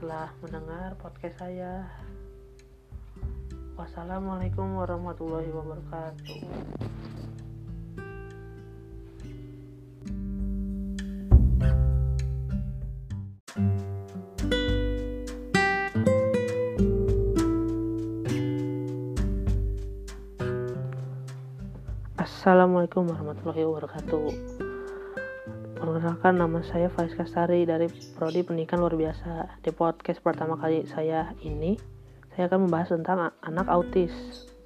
telah 0.00 0.28
mendengar 0.40 0.96
podcast 1.00 1.36
saya. 1.40 1.88
Wassalamualaikum 3.74 4.78
warahmatullahi 4.78 5.50
wabarakatuh. 5.50 6.38
Assalamualaikum 22.14 23.08
warahmatullahi 23.08 23.64
wabarakatuh 23.64 24.63
Perkenalkan 26.04 26.36
nama 26.36 26.60
saya 26.60 26.92
Faiz 26.92 27.16
Kastari 27.16 27.64
dari 27.64 27.88
Prodi 28.12 28.44
Pendidikan 28.44 28.76
Luar 28.76 28.92
Biasa. 28.92 29.56
Di 29.64 29.72
podcast 29.72 30.20
pertama 30.20 30.52
kali 30.60 30.84
saya 30.84 31.32
ini, 31.40 31.80
saya 32.36 32.44
akan 32.52 32.68
membahas 32.68 32.92
tentang 32.92 33.32
anak 33.40 33.64
autis. 33.72 34.12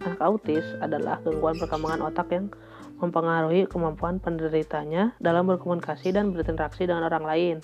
Anak 0.03 0.19
autis 0.19 0.67
adalah 0.83 1.23
gangguan 1.23 1.55
perkembangan 1.55 2.11
otak 2.11 2.35
yang 2.35 2.51
mempengaruhi 2.99 3.71
kemampuan 3.71 4.19
penderitanya 4.19 5.15
dalam 5.23 5.47
berkomunikasi 5.47 6.11
dan 6.11 6.35
berinteraksi 6.35 6.91
dengan 6.91 7.07
orang 7.07 7.23
lain. 7.23 7.57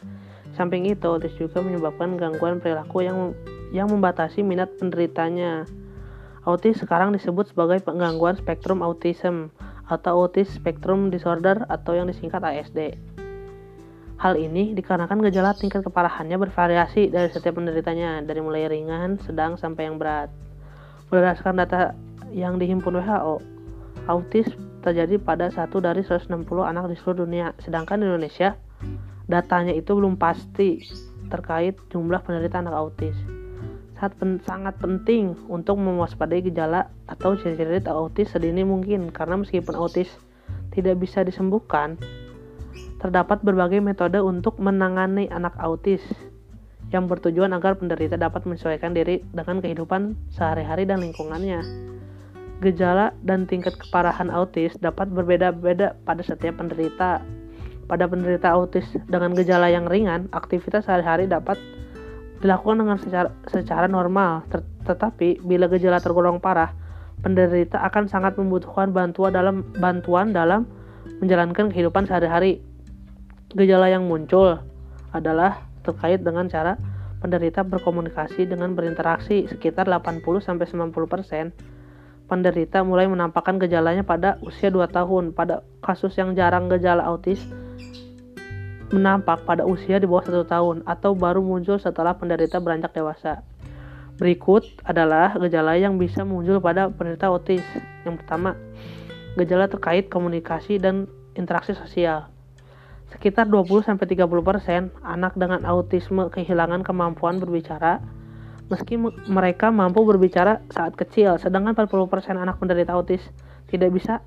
Samping 0.55 0.87
itu, 0.87 1.11
autis 1.11 1.35
juga 1.35 1.59
menyebabkan 1.59 2.15
gangguan 2.15 2.63
perilaku 2.63 3.03
yang 3.03 3.35
yang 3.75 3.91
membatasi 3.91 4.47
minat 4.47 4.71
penderitanya. 4.79 5.67
Autis 6.47 6.79
sekarang 6.79 7.11
disebut 7.11 7.51
sebagai 7.51 7.83
gangguan 7.91 8.39
spektrum 8.39 8.87
autism 8.87 9.51
atau 9.91 10.23
autis 10.23 10.47
spectrum 10.55 11.11
disorder 11.11 11.67
atau 11.67 11.99
yang 11.99 12.07
disingkat 12.07 12.39
ASD. 12.39 13.14
Hal 14.15 14.39
ini 14.39 14.79
dikarenakan 14.79 15.27
gejala 15.27 15.59
tingkat 15.59 15.83
keparahannya 15.83 16.39
bervariasi 16.39 17.11
dari 17.11 17.29
setiap 17.35 17.59
penderitanya, 17.59 18.23
dari 18.23 18.39
mulai 18.39 18.71
ringan, 18.71 19.19
sedang, 19.27 19.59
sampai 19.59 19.91
yang 19.91 19.99
berat. 19.99 20.31
Berdasarkan 21.11 21.59
data 21.59 21.99
yang 22.31 22.57
dihimpun 22.57 22.95
WHO, 22.95 23.43
autis 24.07 24.47
terjadi 24.87 25.19
pada 25.19 25.51
satu 25.51 25.83
dari 25.83 26.07
160 26.07 26.31
anak 26.63 26.87
di 26.93 26.97
seluruh 26.99 27.27
dunia, 27.27 27.57
sedangkan 27.59 28.01
di 28.01 28.07
Indonesia 28.07 28.55
datanya 29.27 29.73
itu 29.73 29.97
belum 29.97 30.21
pasti 30.21 30.85
terkait 31.33 31.75
jumlah 31.91 32.21
penderita 32.23 32.61
anak 32.61 32.77
autis. 32.77 33.17
Sangat, 33.99 34.13
pen 34.21 34.31
sangat 34.45 34.75
penting 34.77 35.33
untuk 35.49 35.81
mewaspadai 35.81 36.45
gejala 36.45 36.93
atau 37.09 37.35
ciri-ciri 37.41 37.81
autis 37.89 38.31
sedini 38.31 38.61
mungkin, 38.61 39.09
karena 39.09 39.41
meskipun 39.41 39.73
autis 39.75 40.13
tidak 40.77 41.01
bisa 41.01 41.25
disembuhkan, 41.25 41.97
terdapat 43.05 43.45
berbagai 43.45 43.85
metode 43.85 44.17
untuk 44.17 44.57
menangani 44.57 45.29
anak 45.29 45.53
autis 45.61 46.01
yang 46.89 47.05
bertujuan 47.05 47.53
agar 47.53 47.77
penderita 47.77 48.17
dapat 48.17 48.49
menyesuaikan 48.49 48.97
diri 48.97 49.21
dengan 49.29 49.61
kehidupan 49.61 50.17
sehari-hari 50.33 50.89
dan 50.89 51.05
lingkungannya. 51.05 51.61
Gejala 52.65 53.13
dan 53.21 53.45
tingkat 53.45 53.77
keparahan 53.77 54.33
autis 54.33 54.73
dapat 54.81 55.13
berbeda-beda 55.13 56.01
pada 56.09 56.25
setiap 56.25 56.57
penderita. 56.57 57.21
Pada 57.85 58.09
penderita 58.09 58.49
autis 58.57 58.89
dengan 59.05 59.37
gejala 59.37 59.69
yang 59.69 59.85
ringan, 59.85 60.33
aktivitas 60.33 60.89
sehari-hari 60.89 61.29
dapat 61.29 61.61
dilakukan 62.41 62.81
dengan 62.81 62.97
secara, 62.97 63.29
secara 63.53 63.85
normal, 63.85 64.49
tetapi 64.89 65.45
bila 65.45 65.69
gejala 65.69 66.01
tergolong 66.01 66.41
parah, 66.41 66.73
penderita 67.21 67.85
akan 67.85 68.09
sangat 68.09 68.41
membutuhkan 68.41 68.97
bantuan 68.97 69.37
dalam 69.37 69.61
bantuan 69.77 70.33
dalam 70.33 70.65
menjalankan 71.21 71.69
kehidupan 71.69 72.09
sehari-hari 72.09 72.65
Gejala 73.55 73.87
yang 73.87 74.11
muncul 74.11 74.59
adalah 75.15 75.63
terkait 75.87 76.27
dengan 76.27 76.51
cara 76.51 76.75
penderita 77.23 77.63
berkomunikasi 77.63 78.51
dengan 78.51 78.75
berinteraksi 78.75 79.47
sekitar 79.47 79.87
80-90%. 79.87 81.55
Penderita 82.27 82.83
mulai 82.83 83.07
menampakkan 83.07 83.63
gejalanya 83.63 84.03
pada 84.03 84.43
usia 84.43 84.75
2 84.75 84.91
tahun. 84.91 85.31
Pada 85.39 85.63
kasus 85.87 86.19
yang 86.19 86.35
jarang 86.35 86.67
gejala 86.67 87.07
autis 87.07 87.39
menampak 88.91 89.47
pada 89.47 89.63
usia 89.63 90.03
di 90.03 90.07
bawah 90.11 90.27
1 90.27 90.51
tahun 90.51 90.77
atau 90.83 91.15
baru 91.15 91.39
muncul 91.39 91.79
setelah 91.79 92.19
penderita 92.19 92.59
beranjak 92.59 92.91
dewasa. 92.91 93.47
Berikut 94.19 94.67
adalah 94.83 95.35
gejala 95.39 95.79
yang 95.79 95.95
bisa 95.95 96.27
muncul 96.27 96.59
pada 96.59 96.91
penderita 96.91 97.31
autis. 97.31 97.63
Yang 98.03 98.23
pertama, 98.23 98.59
gejala 99.39 99.71
terkait 99.71 100.11
komunikasi 100.11 100.83
dan 100.83 101.07
interaksi 101.39 101.75
sosial. 101.75 102.34
Sekitar 103.15 103.47
20-30% 103.47 103.95
anak 105.07 105.33
dengan 105.39 105.63
autisme 105.63 106.29
kehilangan 106.35 106.83
kemampuan 106.83 107.39
berbicara 107.39 108.03
meski 108.73 108.97
mereka 109.29 109.69
mampu 109.69 110.03
berbicara 110.09 110.65
saat 110.73 110.97
kecil, 110.97 111.37
sedangkan 111.37 111.77
40% 111.77 112.09
anak 112.35 112.57
penderita 112.57 112.97
autis 112.97 113.21
tidak 113.69 113.93
bisa 113.93 114.25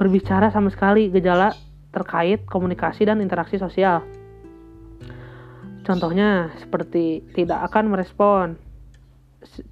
berbicara 0.00 0.48
sama 0.48 0.72
sekali 0.72 1.12
gejala 1.12 1.52
terkait 1.92 2.44
komunikasi 2.48 3.04
dan 3.04 3.20
interaksi 3.20 3.60
sosial. 3.60 4.04
Contohnya 5.84 6.52
seperti 6.60 7.24
tidak 7.32 7.64
akan 7.72 7.92
merespon 7.92 8.46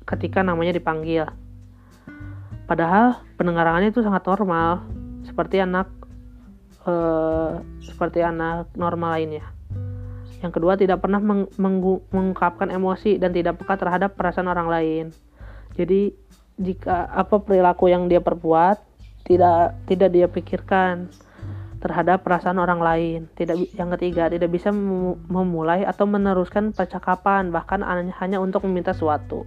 ketika 0.08 0.40
namanya 0.40 0.72
dipanggil. 0.72 1.28
Padahal 2.66 3.20
pendengarannya 3.36 3.92
itu 3.92 4.00
sangat 4.02 4.24
normal, 4.26 4.82
seperti 5.28 5.60
anak 5.62 5.86
Eh, 6.86 7.52
seperti 7.82 8.22
anak 8.22 8.70
normal 8.78 9.18
lainnya. 9.18 9.42
Yang 10.38 10.52
kedua, 10.54 10.78
tidak 10.78 11.02
pernah 11.02 11.18
meng 11.18 11.50
mengungkapkan 11.58 12.70
emosi 12.70 13.18
dan 13.18 13.34
tidak 13.34 13.58
peka 13.58 13.74
terhadap 13.74 14.14
perasaan 14.14 14.46
orang 14.46 14.70
lain. 14.70 15.04
Jadi, 15.74 16.14
jika 16.62 17.10
apa 17.10 17.42
perilaku 17.42 17.90
yang 17.90 18.06
dia 18.06 18.22
perbuat 18.22 18.78
tidak 19.26 19.74
tidak 19.90 20.08
dia 20.14 20.30
pikirkan 20.30 21.10
terhadap 21.82 22.22
perasaan 22.22 22.62
orang 22.62 22.78
lain. 22.78 23.20
Tidak 23.34 23.74
yang 23.74 23.90
ketiga, 23.98 24.30
tidak 24.30 24.54
bisa 24.54 24.70
memulai 25.26 25.82
atau 25.82 26.06
meneruskan 26.06 26.70
percakapan 26.70 27.50
bahkan 27.50 27.82
hanya 28.22 28.38
untuk 28.38 28.62
meminta 28.62 28.94
sesuatu. 28.94 29.42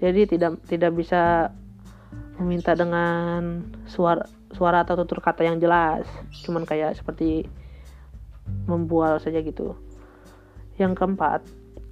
Jadi 0.00 0.24
tidak 0.32 0.64
tidak 0.64 0.96
bisa 0.96 1.52
meminta 2.40 2.72
dengan 2.72 3.68
suara 3.84 4.24
suara 4.54 4.82
atau 4.82 4.98
tutur 4.98 5.22
kata 5.22 5.46
yang 5.46 5.58
jelas. 5.62 6.06
Cuman 6.42 6.66
kayak 6.66 6.98
seperti 6.98 7.46
membual 8.66 9.18
saja 9.22 9.38
gitu. 9.42 9.78
Yang 10.78 10.98
keempat 10.98 11.40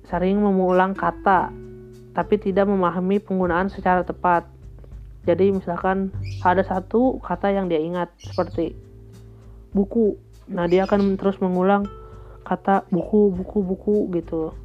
sering 0.09 0.41
mengulang 0.41 0.97
kata 0.97 1.53
tapi 2.17 2.35
tidak 2.41 2.67
memahami 2.67 3.23
penggunaan 3.23 3.71
secara 3.71 4.03
tepat. 4.03 4.49
Jadi 5.29 5.53
misalkan 5.53 6.11
ada 6.41 6.65
satu 6.65 7.21
kata 7.21 7.53
yang 7.53 7.69
dia 7.69 7.79
ingat 7.79 8.11
seperti 8.19 8.75
buku. 9.77 10.17
Nah 10.49 10.65
dia 10.67 10.89
akan 10.89 11.21
terus 11.21 11.37
mengulang 11.39 11.85
kata 12.43 12.89
buku 12.89 13.31
buku 13.37 13.59
buku 13.61 13.97
gitu. 14.17 14.57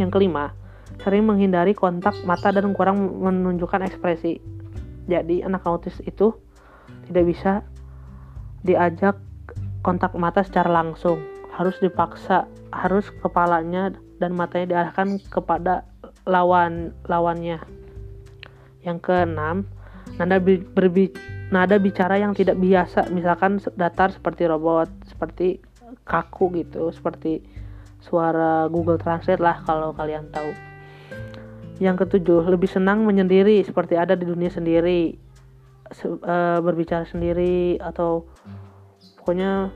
Yang 0.00 0.10
kelima 0.18 0.56
sering 1.00 1.24
menghindari 1.24 1.76
kontak 1.76 2.16
mata 2.24 2.52
dan 2.52 2.72
kurang 2.72 3.00
menunjukkan 3.20 3.86
ekspresi. 3.92 4.40
Jadi 5.06 5.44
anak 5.44 5.66
autis 5.68 6.00
itu 6.04 6.32
tidak 7.12 7.26
bisa 7.28 7.52
diajak 8.64 9.20
kontak 9.84 10.16
mata 10.16 10.40
secara 10.42 10.72
langsung. 10.72 11.20
Harus 11.52 11.76
dipaksa 11.84 12.48
harus 12.72 13.12
kepalanya 13.20 13.92
dan 14.16 14.32
matanya 14.32 14.80
diarahkan 14.80 15.20
kepada 15.28 15.84
lawan 16.24 16.96
lawannya. 17.06 17.60
Yang 18.80 18.98
keenam 19.04 19.68
nada 20.16 20.40
berbi 20.40 21.12
nada 21.52 21.76
bicara 21.76 22.16
yang 22.16 22.32
tidak 22.32 22.56
biasa. 22.56 23.12
Misalkan 23.12 23.60
datar 23.76 24.10
seperti 24.10 24.48
robot 24.48 24.88
seperti 25.04 25.60
kaku 26.08 26.64
gitu 26.64 26.90
seperti 26.90 27.44
suara 28.02 28.66
Google 28.66 28.98
Translate 28.98 29.38
lah 29.38 29.62
kalau 29.62 29.94
kalian 29.94 30.26
tahu. 30.34 30.50
Yang 31.78 32.06
ketujuh, 32.06 32.46
lebih 32.46 32.70
senang 32.70 33.02
menyendiri 33.02 33.58
seperti 33.66 33.98
ada 33.98 34.14
di 34.14 34.22
dunia 34.22 34.50
sendiri, 34.50 35.18
se 35.18 35.21
uh, 36.04 36.58
berbicara 36.64 37.04
sendiri 37.04 37.76
atau 37.78 38.26
pokoknya 39.20 39.70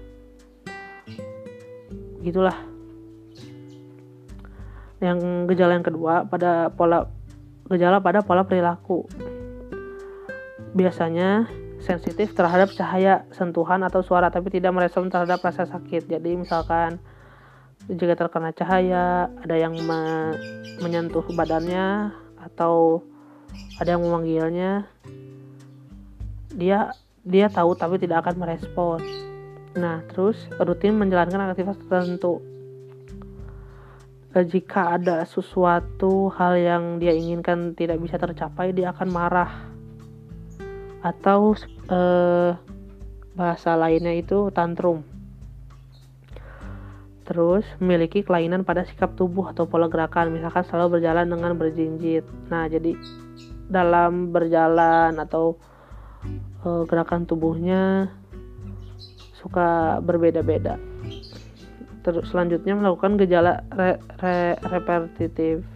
gitulah. 2.24 2.56
Yang 4.96 5.48
gejala 5.52 5.76
yang 5.76 5.86
kedua 5.86 6.24
pada 6.24 6.72
pola 6.72 7.06
gejala 7.68 8.00
pada 8.00 8.24
pola 8.24 8.48
perilaku. 8.48 9.04
Biasanya 10.76 11.48
sensitif 11.80 12.32
terhadap 12.32 12.72
cahaya, 12.72 13.28
sentuhan 13.30 13.84
atau 13.84 14.00
suara 14.00 14.32
tapi 14.32 14.50
tidak 14.50 14.74
merespon 14.74 15.12
terhadap 15.12 15.44
rasa 15.44 15.68
sakit. 15.68 16.08
Jadi 16.08 16.34
misalkan 16.34 16.98
jika 17.86 18.18
terkena 18.18 18.50
cahaya, 18.50 19.30
ada 19.46 19.54
yang 19.54 19.76
me 19.86 20.34
menyentuh 20.82 21.22
badannya 21.30 22.10
atau 22.42 23.04
ada 23.78 23.94
yang 23.94 24.02
memanggilnya, 24.02 24.88
dia 26.56 26.96
dia 27.20 27.46
tahu 27.52 27.76
tapi 27.76 28.00
tidak 28.00 28.24
akan 28.24 28.40
merespon. 28.40 28.98
Nah, 29.76 30.00
terus 30.08 30.40
rutin 30.56 30.96
menjalankan 30.96 31.52
aktivitas 31.52 31.76
tertentu. 31.84 32.40
Jika 34.36 35.00
ada 35.00 35.24
sesuatu 35.24 36.28
hal 36.36 36.60
yang 36.60 36.84
dia 37.00 37.12
inginkan 37.16 37.72
tidak 37.72 38.00
bisa 38.00 38.16
tercapai, 38.16 38.72
dia 38.72 38.92
akan 38.92 39.08
marah. 39.08 39.52
Atau 41.04 41.56
eh, 41.88 42.52
bahasa 43.36 43.76
lainnya 43.76 44.16
itu 44.16 44.48
tantrum 44.52 45.04
Terus 47.26 47.66
memiliki 47.82 48.22
kelainan 48.22 48.62
pada 48.62 48.86
sikap 48.86 49.18
tubuh 49.18 49.50
atau 49.50 49.66
pola 49.66 49.90
gerakan, 49.90 50.30
misalkan 50.30 50.62
selalu 50.62 50.98
berjalan 51.02 51.26
dengan 51.26 51.58
berjinjit. 51.58 52.22
Nah, 52.54 52.70
jadi 52.70 52.94
dalam 53.66 54.30
berjalan 54.30 55.18
atau 55.18 55.58
e, 56.62 56.68
gerakan 56.86 57.24
tubuhnya 57.24 58.10
suka 59.38 60.02
berbeda-beda. 60.02 60.80
Terus 62.02 62.30
selanjutnya 62.30 62.78
melakukan 62.78 63.18
gejala 63.18 63.66
re, 63.74 63.98
re, 64.22 64.54
repetitif. 64.70 65.66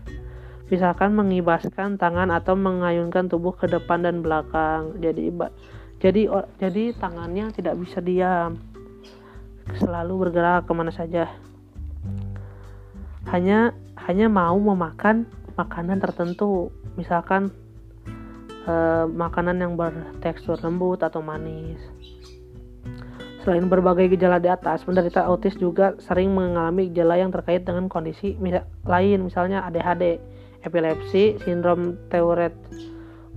Misalkan 0.71 1.19
mengibaskan 1.19 1.99
tangan 1.99 2.31
atau 2.31 2.55
mengayunkan 2.55 3.27
tubuh 3.27 3.51
ke 3.59 3.67
depan 3.67 4.07
dan 4.07 4.23
belakang. 4.23 4.95
Jadi 5.03 5.35
jadi 5.99 6.31
jadi 6.63 6.95
tangannya 6.95 7.51
tidak 7.51 7.75
bisa 7.83 7.99
diam. 7.99 8.63
Selalu 9.83 10.31
bergerak 10.31 10.71
ke 10.71 10.73
mana 10.75 10.95
saja. 10.95 11.27
Hanya 13.35 13.75
hanya 14.07 14.31
mau 14.31 14.55
memakan 14.55 15.27
makanan 15.59 15.99
tertentu. 15.99 16.71
Misalkan 16.95 17.51
eh, 18.67 19.05
makanan 19.09 19.57
yang 19.63 19.73
bertekstur 19.79 20.59
lembut 20.61 21.01
atau 21.01 21.23
manis 21.25 21.81
Selain 23.41 23.65
berbagai 23.73 24.13
gejala 24.13 24.37
di 24.37 24.53
atas, 24.53 24.85
penderita 24.85 25.25
autis 25.25 25.57
juga 25.57 25.97
sering 25.97 26.37
mengalami 26.37 26.93
gejala 26.93 27.17
yang 27.17 27.33
terkait 27.33 27.65
dengan 27.65 27.89
kondisi 27.89 28.37
lain, 28.85 29.19
misalnya 29.25 29.65
ADHD, 29.65 30.21
epilepsi, 30.61 31.41
sindrom 31.41 31.97
Tourette, 32.13 32.61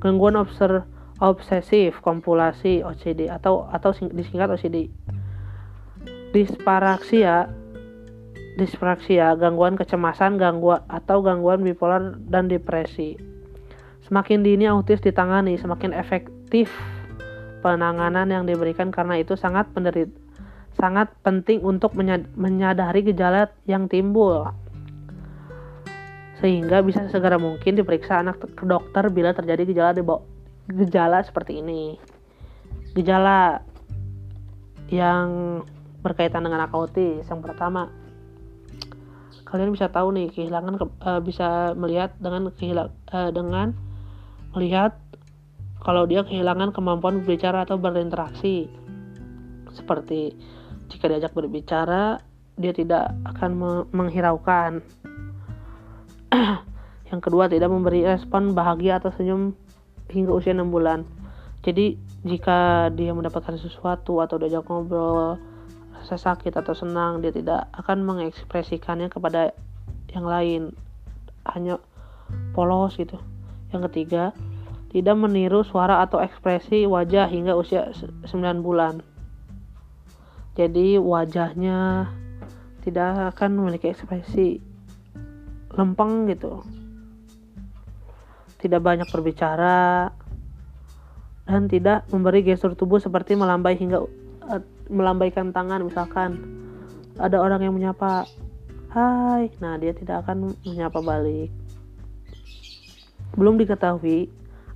gangguan 0.03 0.35
obser, 0.35 0.83
obsesif 1.23 2.03
kompulsi 2.03 2.83
OCD 2.83 3.31
atau 3.31 3.71
atau 3.71 3.95
disingkat 4.11 4.51
OCD. 4.51 4.91
Disparaksia, 6.35 7.47
dispraksia, 8.59 9.39
gangguan 9.39 9.79
kecemasan, 9.79 10.35
gangguan 10.35 10.83
atau 10.91 11.23
gangguan 11.23 11.63
bipolar 11.63 12.19
dan 12.27 12.51
depresi. 12.51 13.15
Semakin 14.03 14.43
dini 14.43 14.67
autis 14.67 14.99
ditangani, 14.99 15.55
semakin 15.55 15.95
efektif 15.95 16.67
penanganan 17.63 18.27
yang 18.27 18.43
diberikan 18.43 18.91
karena 18.91 19.23
itu 19.23 19.39
sangat 19.39 19.71
penderit 19.71 20.11
sangat 20.73 21.13
penting 21.21 21.61
untuk 21.61 21.93
menyadari 22.33 23.05
gejala 23.05 23.53
yang 23.69 23.85
timbul. 23.85 24.49
Sehingga 26.41 26.83
bisa 26.83 27.07
segera 27.07 27.37
mungkin 27.39 27.77
diperiksa 27.77 28.19
anak 28.19 28.41
ke 28.41 28.65
dokter 28.65 29.07
bila 29.13 29.31
terjadi 29.31 29.63
gejala 29.69 29.95
gejala 30.67 31.21
seperti 31.23 31.61
ini. 31.61 31.95
Gejala 32.97 33.63
yang 34.91 35.61
berkaitan 36.03 36.43
dengan 36.43 36.67
anak 36.67 36.75
autis 36.75 37.23
yang 37.31 37.39
pertama 37.39 37.87
kalian 39.47 39.71
bisa 39.71 39.87
tahu 39.87 40.11
nih 40.11 40.33
kehilangan 40.33 40.75
uh, 41.05 41.21
bisa 41.23 41.77
melihat 41.77 42.11
dengan 42.19 42.51
kehilang 42.57 42.89
uh, 43.13 43.29
dengan 43.29 43.71
melihat 44.53 44.97
kalau 45.83 46.07
dia 46.07 46.23
kehilangan 46.23 46.71
kemampuan 46.71 47.21
berbicara 47.21 47.67
atau 47.67 47.75
berinteraksi. 47.75 48.71
Seperti 49.73 50.31
jika 50.87 51.11
diajak 51.11 51.35
berbicara, 51.35 52.23
dia 52.55 52.71
tidak 52.71 53.11
akan 53.25 53.51
menghiraukan. 53.91 54.79
Yang 57.11 57.21
kedua, 57.21 57.51
tidak 57.51 57.69
memberi 57.73 58.07
respon 58.07 58.55
bahagia 58.55 59.01
atau 59.01 59.11
senyum 59.11 59.57
hingga 60.07 60.31
usia 60.31 60.55
6 60.55 60.69
bulan. 60.69 61.03
Jadi, 61.65 61.99
jika 62.23 62.87
dia 62.95 63.11
mendapatkan 63.11 63.59
sesuatu 63.59 64.23
atau 64.23 64.39
diajak 64.39 64.63
ngobrol, 64.69 65.35
rasa 65.99 66.15
sakit 66.15 66.53
atau 66.55 66.71
senang, 66.71 67.19
dia 67.19 67.33
tidak 67.33 67.67
akan 67.75 68.07
mengekspresikannya 68.07 69.11
kepada 69.11 69.51
yang 70.15 70.23
lain. 70.23 70.61
Hanya 71.43 71.81
polos 72.55 72.95
gitu. 72.95 73.19
Yang 73.73 73.89
ketiga, 73.89 74.31
tidak 74.93 75.17
meniru 75.17 75.65
suara 75.65 76.05
atau 76.05 76.21
ekspresi 76.21 76.85
wajah 76.85 77.25
hingga 77.25 77.57
usia 77.57 77.89
9 77.89 78.29
bulan. 78.61 79.01
Jadi 80.53 81.01
wajahnya 81.01 82.13
tidak 82.85 83.33
akan 83.33 83.57
memiliki 83.57 83.89
ekspresi 83.89 84.61
lempeng 85.73 86.29
gitu. 86.29 86.61
Tidak 88.61 88.77
banyak 88.77 89.09
berbicara 89.09 90.13
dan 91.43 91.67
tidak 91.67 92.07
memberi 92.13 92.45
gestur 92.45 92.77
tubuh 92.77 93.01
seperti 93.01 93.35
melambai 93.35 93.75
hingga 93.75 94.05
melambaikan 94.87 95.51
tangan 95.51 95.83
misalkan 95.83 96.39
ada 97.19 97.39
orang 97.39 97.63
yang 97.67 97.75
menyapa 97.75 98.27
hai 98.91 99.51
nah 99.59 99.75
dia 99.75 99.91
tidak 99.91 100.23
akan 100.23 100.55
menyapa 100.63 100.99
balik 101.03 101.51
belum 103.33 103.57
diketahui 103.57 104.29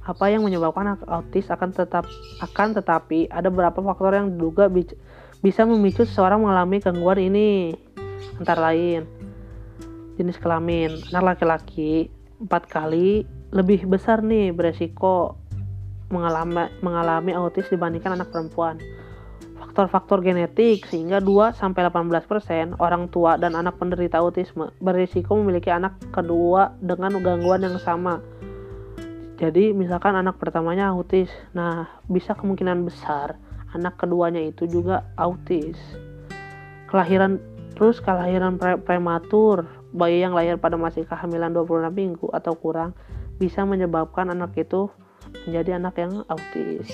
apa 0.08 0.32
yang 0.32 0.48
menyebabkan 0.48 0.96
autis 1.12 1.52
akan 1.52 1.76
tetap 1.76 2.08
akan 2.39 2.72
tetapi 2.80 3.28
ada 3.28 3.52
beberapa 3.52 3.84
faktor 3.84 4.15
yang 4.15 4.32
diduga 4.39 4.72
bisa 5.43 5.67
memicu 5.67 6.08
seseorang 6.08 6.39
mengalami 6.39 6.80
gangguan 6.80 7.20
ini. 7.20 7.76
Antara 8.39 8.72
lain 8.72 9.04
jenis 10.15 10.39
kelamin. 10.39 10.96
Anak 11.12 11.36
laki-laki 11.36 12.08
empat 12.39 12.72
kali 12.72 13.28
lebih 13.52 13.84
besar 13.84 14.24
nih 14.24 14.56
beresiko 14.56 15.36
mengalami 16.08 16.72
mengalami 16.80 17.36
autis 17.36 17.67
dibandingkan 17.67 18.15
anak 18.15 18.32
perempuan. 18.32 18.80
Faktor-faktor 19.60 20.24
genetik 20.24 20.88
sehingga 20.88 21.20
2 21.20 21.52
sampai 21.52 21.84
18% 21.91 22.80
orang 22.80 23.12
tua 23.12 23.36
dan 23.36 23.60
anak 23.60 23.76
penderita 23.76 24.24
autisme 24.24 24.72
berisiko 24.80 25.36
memiliki 25.36 25.67
anak 25.67 26.00
kedua 26.15 26.74
dengan 26.80 27.20
gangguan 27.20 27.67
yang 27.67 27.78
sama 27.78 28.24
jadi 29.38 29.69
misalkan 29.69 30.17
anak 30.17 30.41
pertamanya 30.41 30.89
autis, 30.89 31.30
nah 31.54 31.86
bisa 32.10 32.34
kemungkinan 32.34 32.89
besar 32.89 33.38
anak 33.78 34.02
keduanya 34.02 34.41
itu 34.41 34.65
juga 34.65 35.06
autis. 35.13 35.78
Kelahiran 36.89 37.38
terus 37.78 38.02
kelahiran 38.02 38.58
pre 38.58 38.82
prematur, 38.82 39.69
bayi 39.93 40.26
yang 40.26 40.34
lahir 40.34 40.58
pada 40.58 40.73
masih 40.73 41.06
kehamilan 41.06 41.54
26 41.54 41.93
minggu 41.93 42.28
atau 42.34 42.58
kurang 42.58 42.97
bisa 43.38 43.62
menyebabkan 43.62 44.34
anak 44.34 44.58
itu 44.58 44.89
menjadi 45.45 45.78
anak 45.78 45.93
yang 46.02 46.26
autis. 46.26 46.89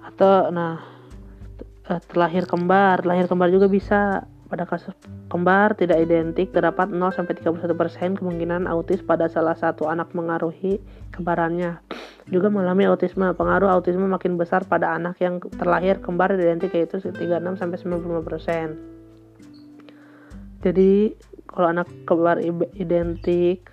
Atau 0.00 0.48
nah 0.48 0.80
eh, 1.92 2.00
terlahir 2.08 2.48
kembar, 2.48 3.04
lahir 3.04 3.28
kembar 3.28 3.52
juga 3.52 3.68
bisa 3.68 4.24
pada 4.48 4.64
kasus 4.64 4.96
kembar 5.28 5.76
tidak 5.76 6.00
identik, 6.02 6.50
terdapat 6.52 6.88
0-31% 6.88 8.18
kemungkinan 8.18 8.64
autis 8.64 9.04
pada 9.04 9.28
salah 9.28 9.54
satu 9.54 9.86
anak 9.88 10.12
mengaruhi 10.16 10.80
kembarannya. 11.12 11.78
Juga 12.28 12.52
mengalami 12.52 12.84
autisme. 12.88 13.32
Pengaruh 13.32 13.72
autisme 13.72 14.04
makin 14.04 14.36
besar 14.36 14.64
pada 14.68 14.92
anak 14.92 15.16
yang 15.20 15.40
terlahir 15.56 16.00
kembar 16.00 16.32
identik 16.36 16.72
yaitu 16.76 17.00
36-95%. 17.00 18.98
Jadi 20.64 21.14
kalau 21.48 21.68
anak 21.72 21.88
kembar 22.04 22.42
identik 22.76 23.64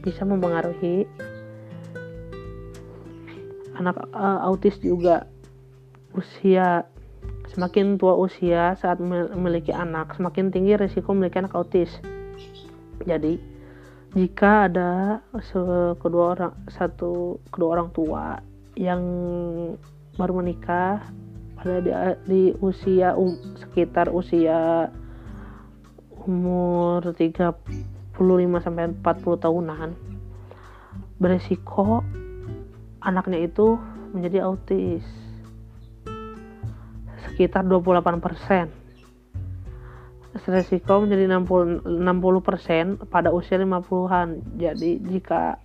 bisa 0.00 0.24
mempengaruhi 0.24 1.04
anak 3.76 3.96
uh, 4.12 4.44
autis 4.44 4.76
juga 4.80 5.28
usia 6.12 6.89
Semakin 7.50 7.98
tua 7.98 8.14
usia 8.14 8.78
saat 8.78 9.02
memiliki 9.02 9.74
anak, 9.74 10.14
semakin 10.14 10.54
tinggi 10.54 10.78
risiko 10.78 11.10
memiliki 11.10 11.42
anak 11.42 11.58
autis. 11.58 11.90
Jadi, 13.02 13.42
jika 14.14 14.70
ada 14.70 15.22
kedua 15.98 16.34
orang 16.34 16.54
satu 16.66 17.38
kedua 17.50 17.78
orang 17.78 17.88
tua 17.94 18.42
yang 18.74 19.02
baru 20.18 20.42
menikah 20.42 21.02
pada 21.60 21.78
di, 21.84 21.92
di 22.26 22.42
usia 22.58 23.14
um, 23.14 23.36
sekitar 23.60 24.10
usia 24.10 24.90
umur 26.24 27.14
35 27.14 28.16
sampai 28.64 28.90
40 28.98 29.44
tahunan 29.44 29.88
beresiko 31.20 32.00
anaknya 33.04 33.44
itu 33.44 33.76
menjadi 34.16 34.48
autis 34.48 35.04
sekitar 37.32 37.64
28%. 37.66 38.80
Resiko 40.30 41.02
menjadi 41.02 41.26
60, 41.26 41.82
60% 41.86 43.10
pada 43.10 43.34
usia 43.34 43.58
50-an. 43.58 44.58
Jadi 44.58 45.02
jika 45.02 45.58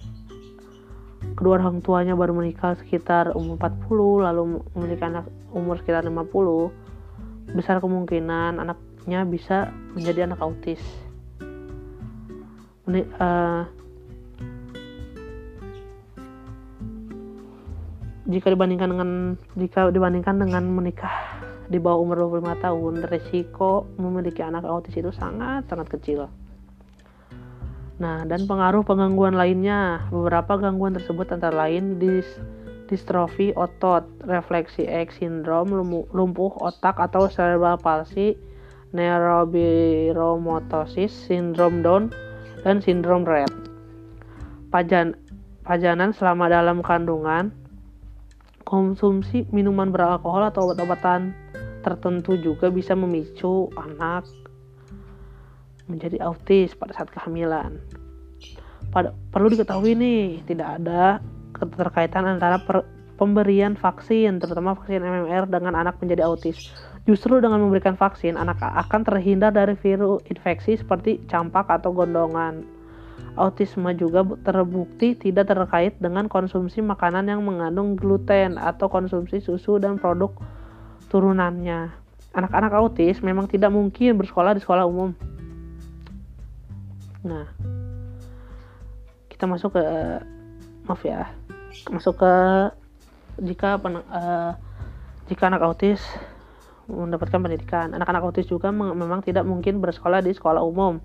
kedua 1.38 1.62
orang 1.62 1.82
tuanya 1.86 2.14
baru 2.18 2.34
menikah 2.38 2.78
sekitar 2.78 3.34
umur 3.34 3.58
40 3.58 4.26
lalu 4.26 4.62
memiliki 4.78 5.04
anak 5.06 5.26
umur 5.54 5.78
sekitar 5.82 6.06
50 6.06 7.54
besar 7.54 7.78
kemungkinan 7.78 8.58
anaknya 8.58 9.26
bisa 9.26 9.70
menjadi 9.94 10.26
anak 10.30 10.42
autis. 10.42 10.82
uh, 12.86 13.66
jika 18.26 18.48
dibandingkan 18.50 18.90
dengan 18.90 19.10
jika 19.54 19.90
dibandingkan 19.94 20.42
dengan 20.42 20.64
menikah 20.70 21.35
di 21.70 21.78
bawah 21.82 22.02
umur 22.02 22.42
25 22.42 22.66
tahun 22.66 22.94
resiko 23.10 23.86
memiliki 23.98 24.44
anak 24.46 24.66
autis 24.66 24.98
itu 24.98 25.12
sangat 25.14 25.66
sangat 25.66 25.90
kecil 25.90 26.30
nah 27.96 28.28
dan 28.28 28.44
pengaruh 28.44 28.84
penggangguan 28.84 29.40
lainnya 29.40 30.04
beberapa 30.12 30.60
gangguan 30.60 30.94
tersebut 30.94 31.32
antara 31.32 31.68
lain 31.68 31.96
dis 31.96 32.28
distrofi 32.86 33.50
otot, 33.58 34.06
refleksi 34.30 34.86
X 34.86 35.18
sindrom, 35.18 35.74
lumpuh 36.14 36.54
otak 36.62 37.02
atau 37.02 37.26
cerebral 37.26 37.82
palsy, 37.82 38.38
neurobiromotosis, 38.94 41.10
sindrom 41.10 41.82
Down, 41.82 42.14
dan 42.62 42.78
sindrom 42.82 43.26
Rett. 43.26 43.50
Pajan, 44.70 45.16
pajanan 45.66 46.14
selama 46.14 46.50
dalam 46.50 46.82
kandungan, 46.86 47.52
konsumsi 48.66 49.46
minuman 49.54 49.94
beralkohol 49.94 50.50
atau 50.50 50.64
obat-obatan 50.70 51.34
tertentu 51.86 52.34
juga 52.42 52.74
bisa 52.74 52.98
memicu 52.98 53.70
anak 53.78 54.26
menjadi 55.86 56.18
autis 56.26 56.74
pada 56.74 56.98
saat 56.98 57.14
kehamilan. 57.14 57.78
Pada, 58.90 59.14
perlu 59.30 59.54
diketahui 59.54 59.94
nih, 59.94 60.42
tidak 60.50 60.82
ada 60.82 61.22
keterkaitan 61.54 62.26
antara 62.26 62.58
per, 62.58 62.82
pemberian 63.22 63.78
vaksin, 63.78 64.42
terutama 64.42 64.74
vaksin 64.74 65.06
MMR 65.06 65.46
dengan 65.46 65.78
anak 65.78 66.02
menjadi 66.02 66.26
autis. 66.26 66.74
Justru 67.06 67.38
dengan 67.38 67.62
memberikan 67.62 67.94
vaksin, 67.94 68.34
anak 68.34 68.58
akan 68.66 69.06
terhindar 69.06 69.54
dari 69.54 69.78
virus 69.78 70.26
infeksi 70.26 70.82
seperti 70.82 71.22
campak 71.30 71.70
atau 71.70 71.94
gondongan. 71.94 72.66
Autisme 73.38 73.92
juga 73.94 74.26
terbukti 74.42 75.14
tidak 75.14 75.54
terkait 75.54 75.94
dengan 76.02 76.26
konsumsi 76.26 76.82
makanan 76.82 77.30
yang 77.30 77.46
mengandung 77.46 77.94
gluten 77.94 78.58
atau 78.58 78.90
konsumsi 78.90 79.38
susu 79.44 79.78
dan 79.78 80.00
produk 80.02 80.34
turunannya. 81.16 81.96
Anak-anak 82.36 82.76
autis 82.76 83.24
memang 83.24 83.48
tidak 83.48 83.72
mungkin 83.72 84.20
bersekolah 84.20 84.52
di 84.52 84.60
sekolah 84.60 84.84
umum. 84.84 85.16
Nah, 87.24 87.48
kita 89.32 89.48
masuk 89.48 89.80
ke 89.80 89.84
maaf 90.88 91.04
ya 91.04 91.28
masuk 91.92 92.24
ke 92.24 92.34
jika 93.44 93.76
pen, 93.76 94.00
uh, 94.00 94.56
jika 95.28 95.52
anak 95.52 95.60
autis 95.66 96.00
mendapatkan 96.88 97.44
pendidikan 97.44 97.92
anak-anak 97.92 98.24
autis 98.24 98.48
juga 98.48 98.72
memang 98.72 99.20
tidak 99.26 99.44
mungkin 99.44 99.84
bersekolah 99.84 100.24
di 100.24 100.32
sekolah 100.32 100.64
umum 100.64 101.04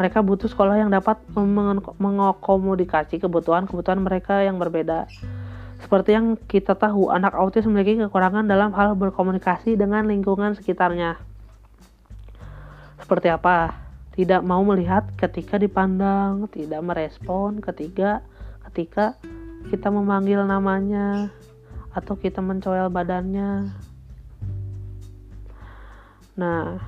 mereka 0.00 0.24
butuh 0.24 0.48
sekolah 0.48 0.80
yang 0.80 0.88
dapat 0.88 1.20
mengakomodasi 2.00 3.16
kebutuhan-kebutuhan 3.16 3.96
mereka 3.96 4.44
yang 4.44 4.60
berbeda. 4.60 5.08
Seperti 5.76 6.16
yang 6.16 6.40
kita 6.48 6.72
tahu, 6.72 7.12
anak 7.12 7.36
autis 7.36 7.68
memiliki 7.68 8.00
kekurangan 8.00 8.48
dalam 8.48 8.72
hal 8.72 8.96
berkomunikasi 8.96 9.76
dengan 9.76 10.08
lingkungan 10.08 10.56
sekitarnya. 10.56 11.20
Seperti 13.00 13.28
apa? 13.28 13.76
Tidak 14.16 14.40
mau 14.40 14.64
melihat 14.64 15.12
ketika 15.20 15.60
dipandang, 15.60 16.48
tidak 16.48 16.80
merespon 16.80 17.60
ketika 17.60 18.24
ketika 18.72 19.20
kita 19.68 19.92
memanggil 19.92 20.42
namanya 20.48 21.28
atau 21.92 22.16
kita 22.16 22.40
mencoel 22.40 22.88
badannya. 22.88 23.68
Nah, 26.36 26.80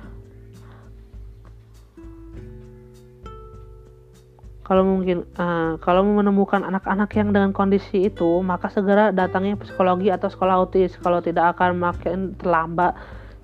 kalau 4.69 4.85
mungkin 4.85 5.25
uh, 5.41 5.81
kalau 5.81 6.05
menemukan 6.05 6.61
anak-anak 6.61 7.09
yang 7.17 7.33
dengan 7.33 7.49
kondisi 7.49 8.05
itu, 8.05 8.37
maka 8.45 8.69
segera 8.69 9.09
datangi 9.09 9.57
psikologi 9.57 10.13
atau 10.13 10.29
sekolah 10.29 10.61
autis. 10.61 10.93
Kalau 11.01 11.25
tidak 11.25 11.57
akan 11.57 11.81
makin 11.81 12.37
terlambat. 12.37 12.93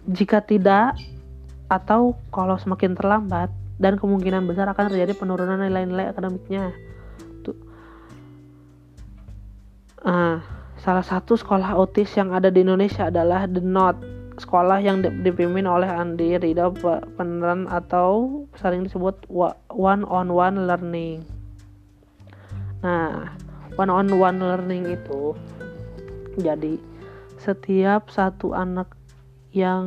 Jika 0.05 0.45
tidak 0.45 0.93
atau 1.65 2.13
kalau 2.29 2.61
semakin 2.61 2.93
terlambat 2.93 3.49
dan 3.81 3.97
kemungkinan 3.97 4.45
besar 4.45 4.69
akan 4.69 4.93
terjadi 4.93 5.17
penurunan 5.17 5.57
nilai-nilai 5.65 6.13
akademiknya. 6.13 6.69
Uh, 10.05 10.37
salah 10.77 11.01
satu 11.01 11.33
sekolah 11.33 11.73
autis 11.73 12.13
yang 12.13 12.37
ada 12.37 12.53
di 12.53 12.61
Indonesia 12.61 13.09
adalah 13.09 13.49
The 13.49 13.65
Knot, 13.65 13.97
sekolah 14.35 14.83
yang 14.83 14.99
dipimpin 15.03 15.63
oleh 15.63 15.87
Andi 15.87 16.35
Ridho 16.35 16.75
peneran 17.15 17.71
atau 17.71 18.43
sering 18.59 18.83
disebut 18.83 19.15
one 19.71 20.03
on 20.03 20.27
one 20.31 20.67
learning. 20.67 21.23
Nah, 22.83 23.31
one 23.79 23.91
on 23.91 24.11
one 24.19 24.39
learning 24.39 24.91
itu 24.91 25.35
jadi 26.35 26.75
setiap 27.39 28.11
satu 28.11 28.51
anak 28.51 28.91
yang 29.55 29.83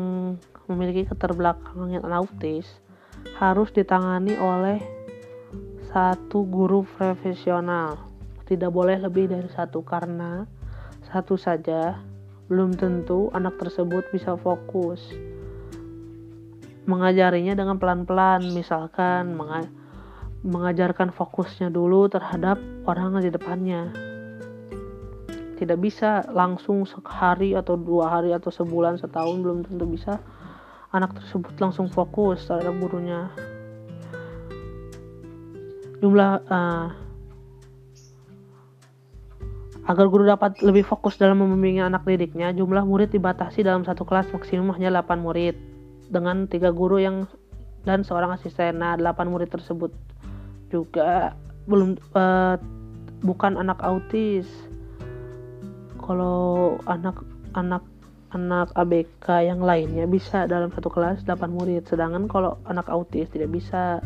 memiliki 0.69 1.05
keterbelakangan 1.09 2.09
autis 2.13 2.69
harus 3.37 3.69
ditangani 3.73 4.37
oleh 4.41 4.81
satu 5.93 6.45
guru 6.49 6.85
profesional 6.85 7.97
tidak 8.49 8.73
boleh 8.73 8.97
lebih 8.97 9.29
dari 9.29 9.49
satu 9.53 9.85
karena 9.85 10.49
satu 11.09 11.37
saja 11.37 12.01
belum 12.49 12.77
tentu 12.81 13.29
anak 13.37 13.61
tersebut 13.61 14.09
bisa 14.09 14.35
fokus. 14.41 15.01
Mengajarinya 16.89 17.53
dengan 17.53 17.77
pelan-pelan, 17.77 18.57
misalkan 18.57 19.37
mengajarkan 20.41 21.13
fokusnya 21.13 21.69
dulu 21.69 22.09
terhadap 22.09 22.57
orang 22.89 23.21
di 23.21 23.29
depannya. 23.29 23.93
Tidak 25.61 25.77
bisa 25.77 26.25
langsung 26.33 26.89
sehari 26.89 27.53
atau 27.53 27.77
dua 27.77 28.09
hari 28.09 28.33
atau 28.33 28.49
sebulan 28.49 28.97
setahun 28.97 29.37
belum 29.45 29.69
tentu 29.69 29.85
bisa 29.85 30.17
anak 30.97 31.13
tersebut 31.21 31.53
langsung 31.61 31.93
fokus 31.93 32.49
terhadap 32.49 32.73
gurunya. 32.81 33.29
Jumlah 35.99 36.33
uh, 36.47 37.08
Agar 39.89 40.05
guru 40.13 40.29
dapat 40.29 40.61
lebih 40.61 40.85
fokus 40.85 41.17
dalam 41.17 41.41
membimbing 41.41 41.81
anak 41.81 42.05
didiknya, 42.05 42.53
jumlah 42.53 42.85
murid 42.85 43.09
dibatasi 43.09 43.65
dalam 43.65 43.89
satu 43.89 44.05
kelas 44.05 44.29
maksimum 44.37 44.77
hanya 44.77 45.01
8 45.01 45.25
murid 45.25 45.57
dengan 46.13 46.45
tiga 46.45 46.69
guru 46.69 47.01
yang 47.01 47.25
dan 47.89 48.05
seorang 48.05 48.37
asisten. 48.37 48.85
Nah, 48.85 49.01
8 49.01 49.33
murid 49.33 49.49
tersebut 49.49 49.89
juga 50.69 51.33
belum 51.65 51.97
uh, 52.13 52.61
bukan 53.25 53.57
anak 53.57 53.81
autis. 53.81 54.45
Kalau 56.05 56.77
anak 56.85 57.25
anak 57.57 57.81
anak 58.37 58.69
ABK 58.77 59.25
yang 59.49 59.65
lainnya 59.65 60.05
bisa 60.05 60.45
dalam 60.45 60.69
satu 60.69 60.93
kelas 60.93 61.25
8 61.25 61.49
murid, 61.49 61.89
sedangkan 61.89 62.29
kalau 62.29 62.61
anak 62.69 62.93
autis 62.93 63.33
tidak 63.33 63.57
bisa 63.57 64.05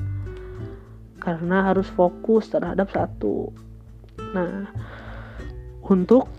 karena 1.18 1.75
harus 1.75 1.90
fokus 1.90 2.55
terhadap 2.55 2.87
satu. 2.95 3.51
Nah, 4.31 4.71
untuk 5.87 6.31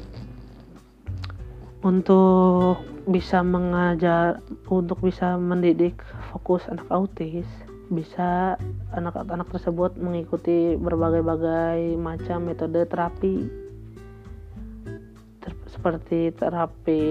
untuk 1.83 2.79
bisa 3.03 3.43
mengajar 3.43 4.39
untuk 4.71 5.03
bisa 5.03 5.35
mendidik 5.35 5.99
fokus 6.31 6.63
anak 6.71 6.87
autis 6.87 7.47
bisa 7.91 8.55
anak-anak 8.95 9.51
tersebut 9.51 9.99
mengikuti 9.99 10.79
berbagai-bagai 10.79 11.99
macam 11.99 12.47
metode 12.47 12.87
terapi 12.87 13.35
ter 15.43 15.51
seperti 15.67 16.31
terapi 16.39 17.03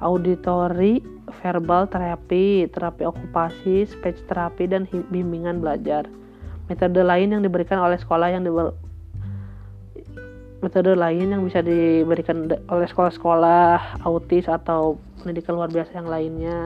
auditori, 0.00 1.04
verbal 1.44 1.86
terapi, 1.86 2.64
terapi 2.72 3.04
okupasi, 3.04 3.84
speech 3.84 4.20
terapi 4.26 4.64
dan 4.64 4.88
bimbingan 5.12 5.60
belajar. 5.60 6.08
Metode 6.72 7.04
lain 7.04 7.36
yang 7.36 7.42
diberikan 7.44 7.78
oleh 7.78 8.00
sekolah 8.00 8.32
yang 8.32 8.42
metode 10.60 10.92
lain 10.92 11.32
yang 11.32 11.42
bisa 11.44 11.64
diberikan 11.64 12.52
oleh 12.68 12.86
sekolah-sekolah 12.88 14.04
autis 14.04 14.44
atau 14.44 15.00
pendidikan 15.20 15.56
luar 15.56 15.72
biasa 15.72 15.96
yang 15.96 16.08
lainnya. 16.08 16.60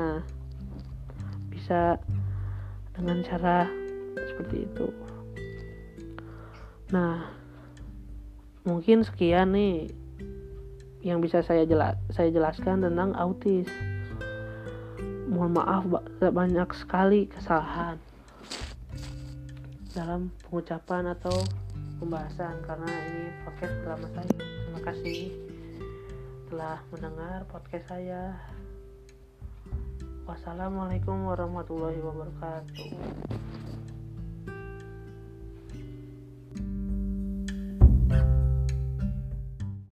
Bisa 1.50 1.98
dengan 2.98 3.22
cara 3.22 3.70
seperti 4.18 4.66
itu. 4.66 4.87
Nah 6.90 7.22
mungkin 8.66 9.07
sekian 9.07 9.54
nih 9.54 9.90
yang 11.04 11.20
bisa 11.20 11.44
saya 11.44 11.62
jelas 11.62 11.94
saya 12.11 12.35
jelaskan 12.35 12.83
tentang 12.83 13.14
autis. 13.14 13.70
Mohon 15.30 15.52
maaf 15.54 15.83
banyak 16.18 16.68
sekali 16.74 17.30
kesalahan 17.30 17.98
dalam 19.94 20.35
pengucapan 20.46 21.14
atau 21.14 21.35
pembahasan 22.05 22.61
karena 22.69 22.93
ini 23.09 23.33
podcast 23.49 23.73
pertama 23.81 24.07
saya. 24.12 24.29
Terima 24.37 24.81
kasih 24.85 25.21
telah 26.53 26.79
mendengar 26.93 27.49
podcast 27.49 27.87
saya. 27.88 28.37
Wassalamualaikum 30.29 31.25
warahmatullahi 31.25 31.97
wabarakatuh 32.05 32.93